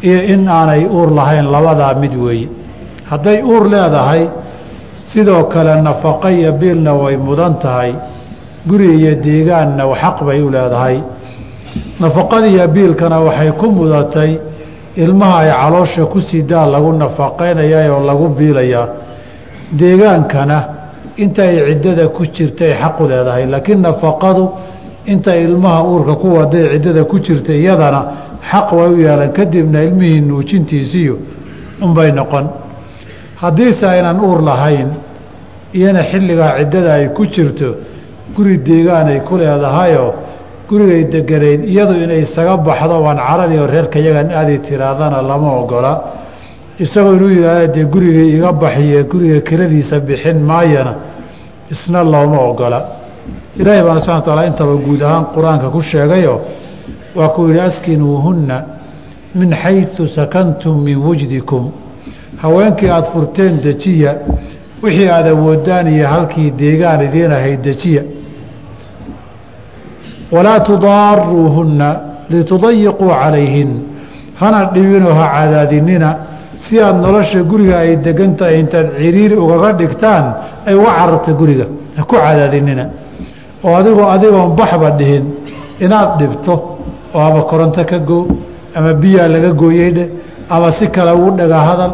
[0.02, 2.48] iyo in aanay uur lahayn labadaa mid weeye
[3.10, 4.22] hadday uur leedahay
[4.96, 7.92] sidoo kale nafaqo iyo biilna way mudan tahay
[8.68, 10.96] guri iyo deegaanna xaq bay u leedahay.
[12.00, 14.38] Nafaqadiiyo biilkana waxay ku mudatay
[14.96, 18.86] ilmaha ay caloosha ku sidaa lagu nafaqaynayaa oo lagu biilayaa
[19.80, 20.58] deegaankana
[21.24, 24.44] inta ay ciddada ku jirtay xaq u leedahay laakiin nafaqadu
[25.12, 28.00] inta ilmaha uurka ku waday ciddada ku jirta iyadana
[28.50, 29.30] xaq way u yeelan.
[29.32, 31.14] Kadibna ilmihii nuujintiisiyo
[31.84, 32.46] unbay noqon.
[33.42, 34.88] Haddiise aynan uur lahayn
[35.74, 37.68] iyana xilligaa ciddada ay ku jirto
[38.36, 40.12] guri deegaan ay ku leedahayoo
[40.68, 45.92] gurigay deganayd iyadu inay isaga baxdo waan caradii oo reerka yagan aadi tiraadana lama ogola.
[46.84, 50.94] Isagoo inuu yidhaahda dee gurigay iga baxiye guriga kiradiisa bixin maayana
[51.70, 52.80] isna looma ogola.
[53.56, 56.40] Ilaahay baana subxana wataala intaba guud ahaan qur'aanka ku sheegayoo
[57.16, 58.56] waa kuu yidhi askinuuhunna
[59.34, 61.70] min xaysu sakantum min wujdikum.
[62.42, 64.14] Haweenkii aada furteen dejiya
[64.82, 68.02] wixii aada awoodaan iyo halkii deegaan idiin ahayd dejiya.
[70.32, 72.00] Walaa tudaaruuhunna
[72.30, 73.70] litudayiquu calayhin.
[74.34, 76.16] Hana dhibinoo ha cadaadinina
[76.64, 80.24] si aada nolosha guriga ay degan tahay intaad ciriiri ugaga dhigtaan
[80.66, 81.66] ay uga cararta guriga.
[81.96, 82.84] Ha ku cadaadinina.
[83.64, 85.24] Oo adigoo adigoon baxba dhihin.
[85.84, 86.54] Inaad dhibto
[87.14, 88.26] oo ama koronto ka goo
[88.76, 90.08] ama biyaa laga gooyey dheh
[90.50, 91.92] ama si kale ugu dhaga hadal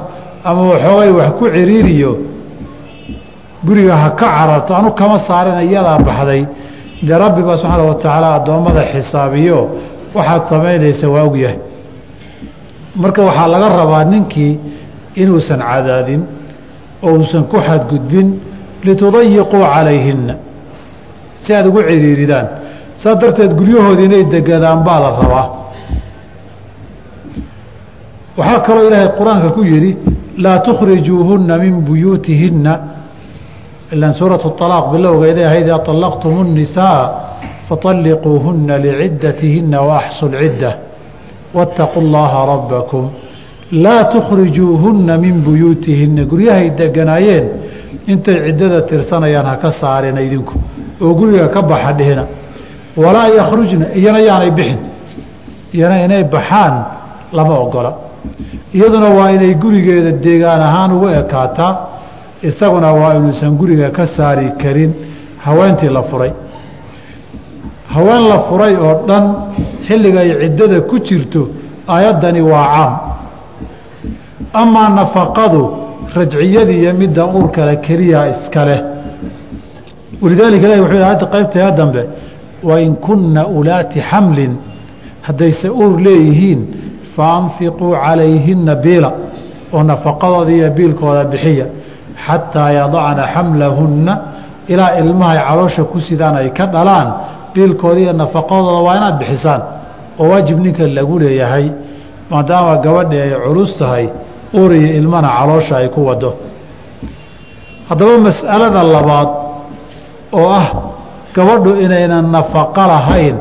[0.49, 2.11] ama waxoogay wax ku ciriiriyo
[3.67, 4.75] guriga ha ka cararto.
[4.79, 6.43] Anu kama saarin iyadaa baxday.
[7.07, 9.59] Dee rabbiba subxaana wa tacaala addoommada xisaabiyo.
[10.17, 11.59] Waxaad samaynaysa waa ogyahay
[13.03, 14.59] marka waxaa laga rabaa ninkii
[15.23, 16.23] inuusan cadaadin
[17.03, 18.29] oo uusan ku xadgudbin
[18.87, 20.35] litudayiquu calayhinna
[21.39, 22.47] si aad ugu ciriiridaan.
[22.95, 25.47] Saa darteed guryahooda inay degadaan baa la rabaa.
[28.39, 29.93] Waxaa kaloo ilaahay qur'aanka ku yidhi
[30.45, 32.73] laa tukhrijuuhunna min buyuutihinna.
[33.93, 37.01] Ilan suuratu alaaq bilowgeeday ahayd alaqtum nisaa
[37.69, 40.71] faaliquuhunna liciddatihinna waaxsu lcidda
[41.57, 43.05] waاtaquu اllaha rabbakum
[43.85, 47.47] laa tukhrijuuhunna min buyuutihinna guryahay deganaayeen
[48.13, 50.55] intay ciddada tirsanayaan ha ka saarina idinku
[51.05, 52.25] oo guriga ka baxa dhihina
[53.03, 54.81] walaa yakhrujna iyana yaanay bixin
[55.77, 56.75] iyana inay baxaan
[57.37, 57.91] lama ogola
[58.77, 61.73] iyaduna waa inay gurigeeda deegaan ahaan ugu ekaataa
[62.49, 64.93] isaguna waa inuusan guriga ka saari karin
[65.45, 66.33] haweentii la furay
[67.95, 69.25] haween la furay oo dhan
[69.87, 71.49] xilliga ay ciddada ku jirto
[71.95, 72.93] aayaddani waa caam.
[74.63, 75.63] Amaa nafaqadu
[76.17, 78.81] rajciyadii iyo midda uurkale keliya iska leh.
[80.23, 82.03] Walidaalika ilahi wuxuu hadda qaybtaya dambe
[82.63, 84.53] wain kunna ulaati xamlin.
[85.27, 86.61] Haddayse uur leeyihiin
[87.17, 89.11] faanfiquu calayhinna biila
[89.75, 91.67] oo nafaqadooda iyo biilkooda bixiya
[92.27, 94.13] xataa yadacna xamlahunna
[94.73, 97.09] ilaa ilmahay caloosha ku sidaan ay ka dhalaan
[97.55, 99.61] biilkooda iyo nafaqadooda waa inaad bixisaan
[100.21, 101.67] oo waajib ninka lagu leeyahay
[102.31, 104.07] maadaama gabadhi ay culus tahay
[104.59, 106.31] uur iyo ilmana caloosha ay ku wado.
[107.89, 109.31] Haddaba mas'alada labaad
[110.39, 110.67] oo ah
[111.37, 113.37] gabadhu inaynan nafaqo lahayn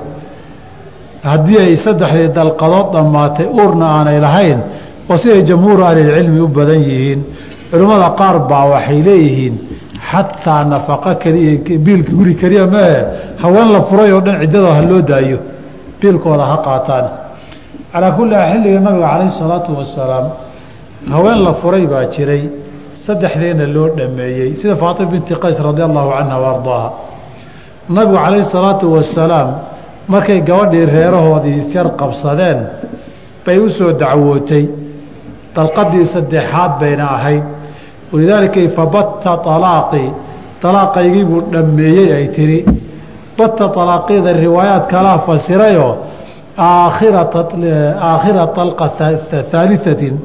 [1.24, 4.59] haddii ay saddexdii dalqadood dhammaatay uurna aanay lahayn
[5.09, 7.21] oo siday jamhuuru ahlilcilmi u badan yihiin
[7.71, 9.55] culimmada qaar baa waxay leeyihiin
[10.09, 12.99] xataa nafaqo keliya biilka guri keliya maahe
[13.43, 15.38] haween la furay oo dhan ciddada ha loo daayo
[16.03, 17.05] biilkooda ha qaataan.
[17.93, 20.25] Calaa kulli xilliga nabiga calayhi salaatu wasalaam
[21.13, 22.43] haween la furay baa jiray
[23.05, 26.51] saddexdeena loo dhameeyey sida faatima binti qays radia allahu canha wa
[27.95, 29.49] nabigu calayhi salaatu wasalaam
[30.13, 32.59] markay gabadhii reerahoodii isyar qabsadeen
[33.45, 34.65] bay u soo dacwootay.
[35.55, 37.43] Dalqadii saddexaad bayna ahayd.
[38.11, 40.09] Walidaalika fabatta alaaqii
[40.69, 42.57] alaaqaygii buu dhammeeyey ay tihi
[43.38, 45.93] batta alaaqiyada riwaayaad kalaa fasirayoo
[46.57, 47.21] aakhira
[48.65, 48.86] alqa
[49.51, 50.15] haaliatin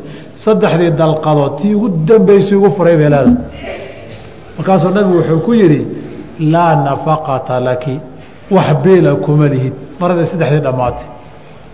[0.45, 3.35] saddexdii dalqadood tii ugu dambaysay ugu furay bay leedahay.
[4.57, 5.81] Markaasuu nabigu wuxuu ku yidhi
[6.53, 8.01] laa nafaqata laki
[8.51, 9.75] wax beela kuma lihid.
[10.01, 11.07] Maraday saddexdii dhammaatay.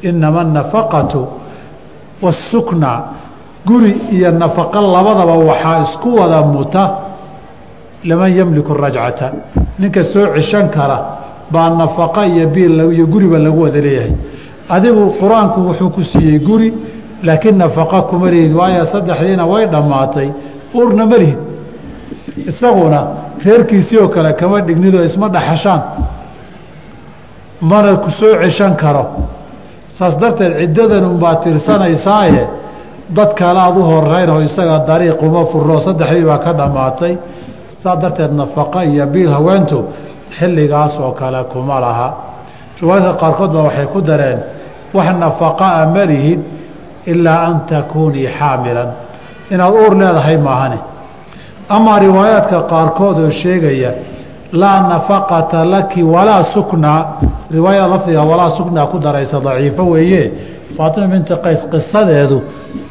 [0.09, 1.21] Inama anafaqatu
[2.23, 2.91] waasukna
[3.67, 6.83] guri iyo nafaqo labadaba waxaa isku wada muta
[8.05, 9.27] liman yamliku rajcata.
[9.79, 10.99] Ninka soo ceshan kara
[11.53, 14.13] baa nafaqo iyo biil iyo guriba lagu wada leeyahay.
[14.69, 16.73] Adigu qur'aanku wuxuu ku siiyey guri
[17.23, 20.29] laakiin nafaqo kuma lihid waayo saddexdiina way dhammaatay.
[20.75, 21.39] Uurna ma lihid
[22.47, 23.01] isaguna
[23.45, 25.81] reerkiisii oo kale kama dhignidoo isma dhaxashaan.
[27.61, 29.05] Mana ku soo ceshan karo.
[29.87, 32.49] Saas darteed ciddadan unbaa tirsanaysaaye
[33.17, 37.17] dad kale aad u horeynoo isaga dariiq uma furo saddexdii baa ka dhammaatay.
[37.69, 39.85] Saas darteed nafaqo iyo biil haweentu
[40.39, 42.09] xilligaas oo kale kuma laha.
[42.81, 44.39] Riwaayadka qaarkood baa waxay ku dareen
[44.95, 46.41] wax nafaqaa ma lihid
[47.07, 48.89] ilaa an takuunii xaamilan.
[49.53, 50.79] Inaad uur leedahay maahane
[51.69, 53.91] amaa riwaayaadka qaarkood oo sheegaya
[54.53, 57.01] laa nafaqata laki walaa suknaa
[57.55, 60.33] riwaayada lafdiga walaa suknaa ku daraysa daciifo weeye.
[60.77, 62.43] Faatima binti qays qisadeedu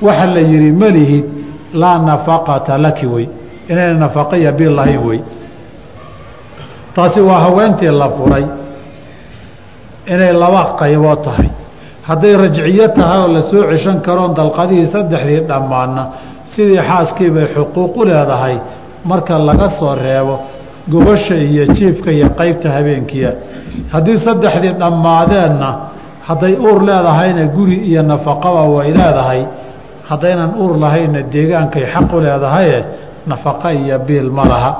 [0.02, 1.26] waxa la yihi ma lihid
[1.74, 3.28] laa nafaqata laki wey.
[3.70, 5.20] Inayna nafaqa iyo biil lahayn wey
[6.96, 8.46] taasi waa haweentii la furay.
[10.08, 11.50] Inay laba qaybood tahay.
[12.08, 16.04] Hadday rajciyo tahay oo la soo ceshan karoon dalqadihii saddexdii dhammaanna
[16.44, 18.56] sidii xaaskii bay xuquuq u leedahay.
[19.06, 20.36] Marka laga soo reebo
[20.92, 23.32] gobasha iyo jiifka iyo qaybta habeenkiia
[23.94, 25.70] haddii saddexdii dhammaadeenna
[26.28, 29.42] hadday uur leedahayna guri iyo nafaqaba way leedahay.
[30.10, 32.86] Haddaynan uur lahaynna deegaankay xaq u leedahaye
[33.28, 34.72] nafaqa iyo biil ma laha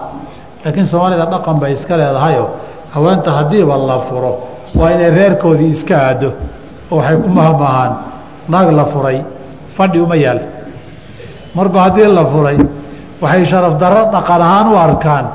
[0.64, 2.48] laakiin soomaalida dhaqan bay iska leedahayoo
[2.96, 4.32] haweenta haddiiba la furo
[4.80, 6.30] waa inay reerkoodii iska aado
[6.92, 7.92] oo waxay ku mahmahaan
[8.54, 9.18] naag la furay
[9.78, 10.40] fadhi uma yaal.
[11.56, 12.58] Marba haddii la furay
[13.22, 15.26] waxay sharaf darro dhaqan ahaan u arkaan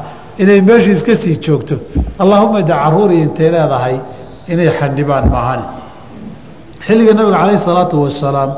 [0.42, 1.74] inay meeshii iska sii joogto.
[2.22, 3.96] Allaahuma de caruurii intay leedahay
[4.52, 5.64] inay xandhibaan maahane
[6.86, 8.50] xilliga nabiga calayhi salaatu wasalaam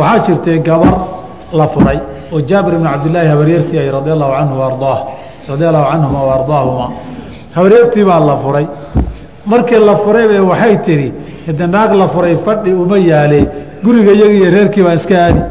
[0.00, 0.94] waxaa jirtay gabar
[1.58, 1.98] la furay
[2.32, 4.98] oo jaabir ibn cabdillaahi habaryartii ay radi allahu canhu ardaah
[5.50, 6.86] radia allahu canhuma wa ardaahuma.
[8.06, 8.66] Baa la furay.
[9.46, 11.12] Markii la furay bay waxay tidhi
[11.46, 13.40] hade naag la furay fadhi uma yaale.
[13.82, 15.42] Guriga iyaga iyo reerkii baa iska aadi.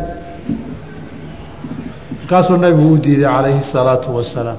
[2.21, 4.57] Markaasuu nabigu u diiday calayhi salaatu wasalaam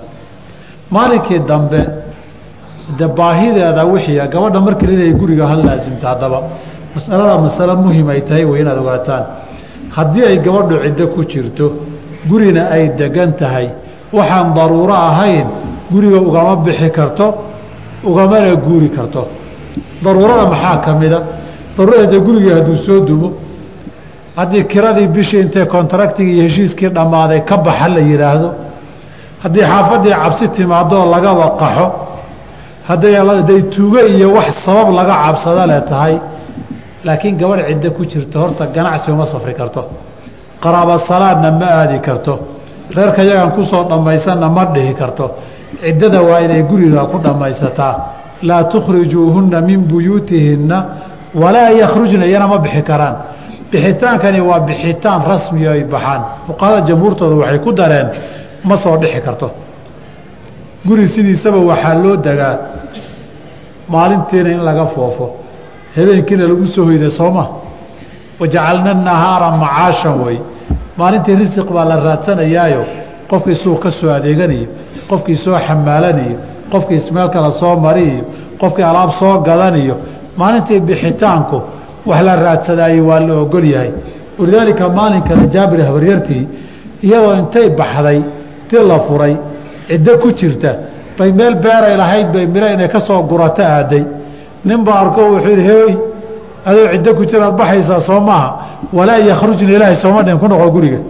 [0.90, 1.80] maalinkii dambe
[2.98, 6.42] de baahideeda wixii gabadha markii linay guriga ha laasimta haddaba
[6.94, 9.24] masalada masalo muhiim ay tahay way inaad ogaataan.
[9.96, 11.66] Haddii ay gabadhu ciddo ku jirto
[12.28, 13.70] gurina ay degan tahay
[14.12, 15.46] waxaan daruuro ahayn
[15.92, 17.26] guriga ugama bixi karto
[18.04, 19.22] ugamana guuri karto.
[20.02, 21.18] Daruurada maxaa ka mida?
[21.76, 23.28] Daruurada dee gurigii hadduu soo dumo
[24.36, 28.48] haddii kiradii bishii intay kontraktigii iyo heshiiskii dhammaaday ka baxa la yidhaahdo
[29.42, 31.86] haddii xaafaddii cabsi timaadoo lagaba qaxo
[32.88, 36.14] hadday tuugo iyo wax sabab laga cabsado le tahay
[37.04, 39.82] laakiin gabadh ciddo ku jirto horta ganacsi uma safri karto.
[40.62, 42.32] Qaraaba salaadna ma aadi karto
[42.96, 45.34] reerka yagan ku soo dhammaysanna ma dhihi karto.
[45.82, 47.94] Ciddada waa inay guriga ku dhammaysataa.
[48.42, 50.86] Laa tukhrijuuhunna min buyuutihinna
[51.34, 53.16] walaa yakhrujna iyana ma bixi karaan.
[53.70, 56.22] Bixitaankani waa bixitaan rasmi ay baxaan.
[56.46, 58.08] Fuqahada jamhuurtooda waxay ku dareen
[58.64, 59.50] ma soo dhixi karto.
[60.86, 62.58] Guri sidiisaba waxaa loo degaa
[63.88, 65.26] maalintiina in laga foofo.
[65.96, 67.44] Habeenkiina lagu soo hoyda sooma
[68.40, 70.38] wajacalna nahaara macaashan wey
[71.00, 72.82] maalintii risiq baa la raadsanayaayo
[73.30, 74.68] qofkii suuq ka soo adeeganayo
[75.10, 76.36] qofkii soo xamaalanayo
[76.72, 78.22] qofkii ismeel kale soo mariyo
[78.60, 79.94] qofkii alaab soo gadaniyo
[80.40, 81.58] maalintii bixitaanku
[82.08, 83.90] wax la raadsadaayey waa la ogol yahay.
[84.38, 86.44] Walidaalika maalinkana jaabir habaryartii
[87.06, 88.18] iyadoo intay baxday
[88.68, 89.34] ti la furay
[89.88, 90.70] ciddo ku jirta
[91.18, 94.04] bay meel beeray lahayd bay miro inay ka soo gurato aaday.
[94.64, 95.88] Ninba arko wuxuu yidhi hey
[96.68, 98.50] adoo ciddo ku jiraad baxaysaa soo maaha.
[98.92, 101.00] Walaa yakhrujna ilaahay sooma dhin ku noqo guriga.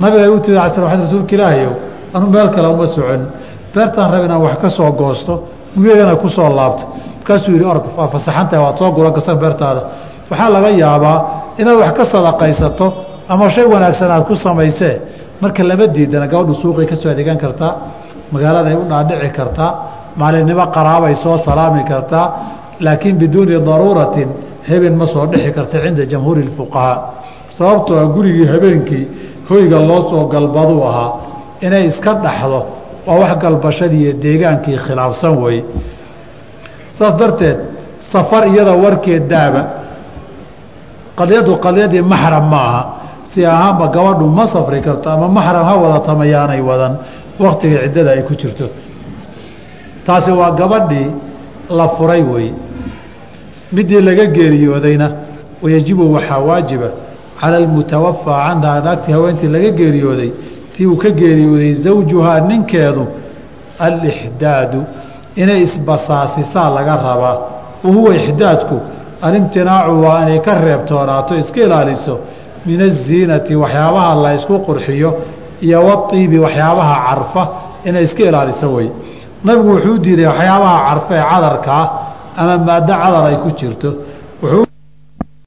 [0.00, 1.72] Nabiga u timid ala sl rasuulka ilaahayow
[2.14, 3.22] anu meel kale uma socon.
[3.74, 5.44] Beertaan rab inaan wax ka soo goosto
[5.76, 6.84] gurigana ku soo laabto.
[7.18, 8.08] Markaasuu yidhi orod waa
[8.64, 9.82] waad soo guran karsan beertaada.
[10.30, 11.18] Waxaa laga yaabaa
[11.58, 12.86] inaad wax ka sadaqaysato
[13.28, 15.00] ama shay wanaagsan aad ku samaysee.
[15.40, 17.72] Marka lama diidana gabadhu suuqay ka soo adeegan kartaa
[18.32, 19.70] magaaladay u dhaadhici kartaa
[20.16, 22.26] maalinimo qaraabay soo salaami kartaa
[22.80, 24.28] laakiin biduuni daruuratin
[24.68, 26.96] haben ma soo dhexi karta cinda jamhuuri اfuqahaa
[27.56, 29.04] sababtoo ah gurigii habeenkii
[29.48, 31.10] hoyga loo soo galbaduu ahaa
[31.66, 32.60] inay iska dhaxdo
[33.06, 35.64] waa wax galbashadii iyo deegaankii khilaafsan weeye
[36.96, 37.58] saas darteed
[38.12, 39.62] safar iyada warkeed daaba
[41.18, 42.82] qadyadu qadyadii maxram ma aha.
[43.30, 46.92] Si ahaanba gabadhu ma safri karto ama maxram ha wadata mayaanay wadan
[47.38, 48.66] waktiga ciddada ay ku jirto.
[50.06, 51.08] Taasi waa gabadhii
[51.70, 52.52] la furay weeye
[53.72, 55.10] midii laga geeriyoodayna
[55.62, 56.90] wayajibu waxaa waajiba
[57.40, 60.30] cala almutawafaa canhaa naagtii haweentii laga geeriyooday
[60.76, 63.06] tii uu ka geeriyooday zawjuhaa ninkeedu
[63.78, 64.84] alixdaadu
[65.36, 67.38] inay isbasaasisaa laga rabaa.
[67.84, 68.80] Wahuwa ixdaadku
[69.22, 72.18] alimtinaacu waa inay ka reebtoonaato iska ilaaliso
[72.66, 75.10] min aziinati waxyaabaha la ysku qurxiyo
[75.60, 77.48] iyo waiibi waxyaabaha carfa
[77.84, 78.88] inay iska ilaaliso wey
[79.46, 81.88] nabigu wuxuu diiday waxyaabaha carfa ee cadarka ah
[82.40, 83.90] ama maado cadar ay ku jirto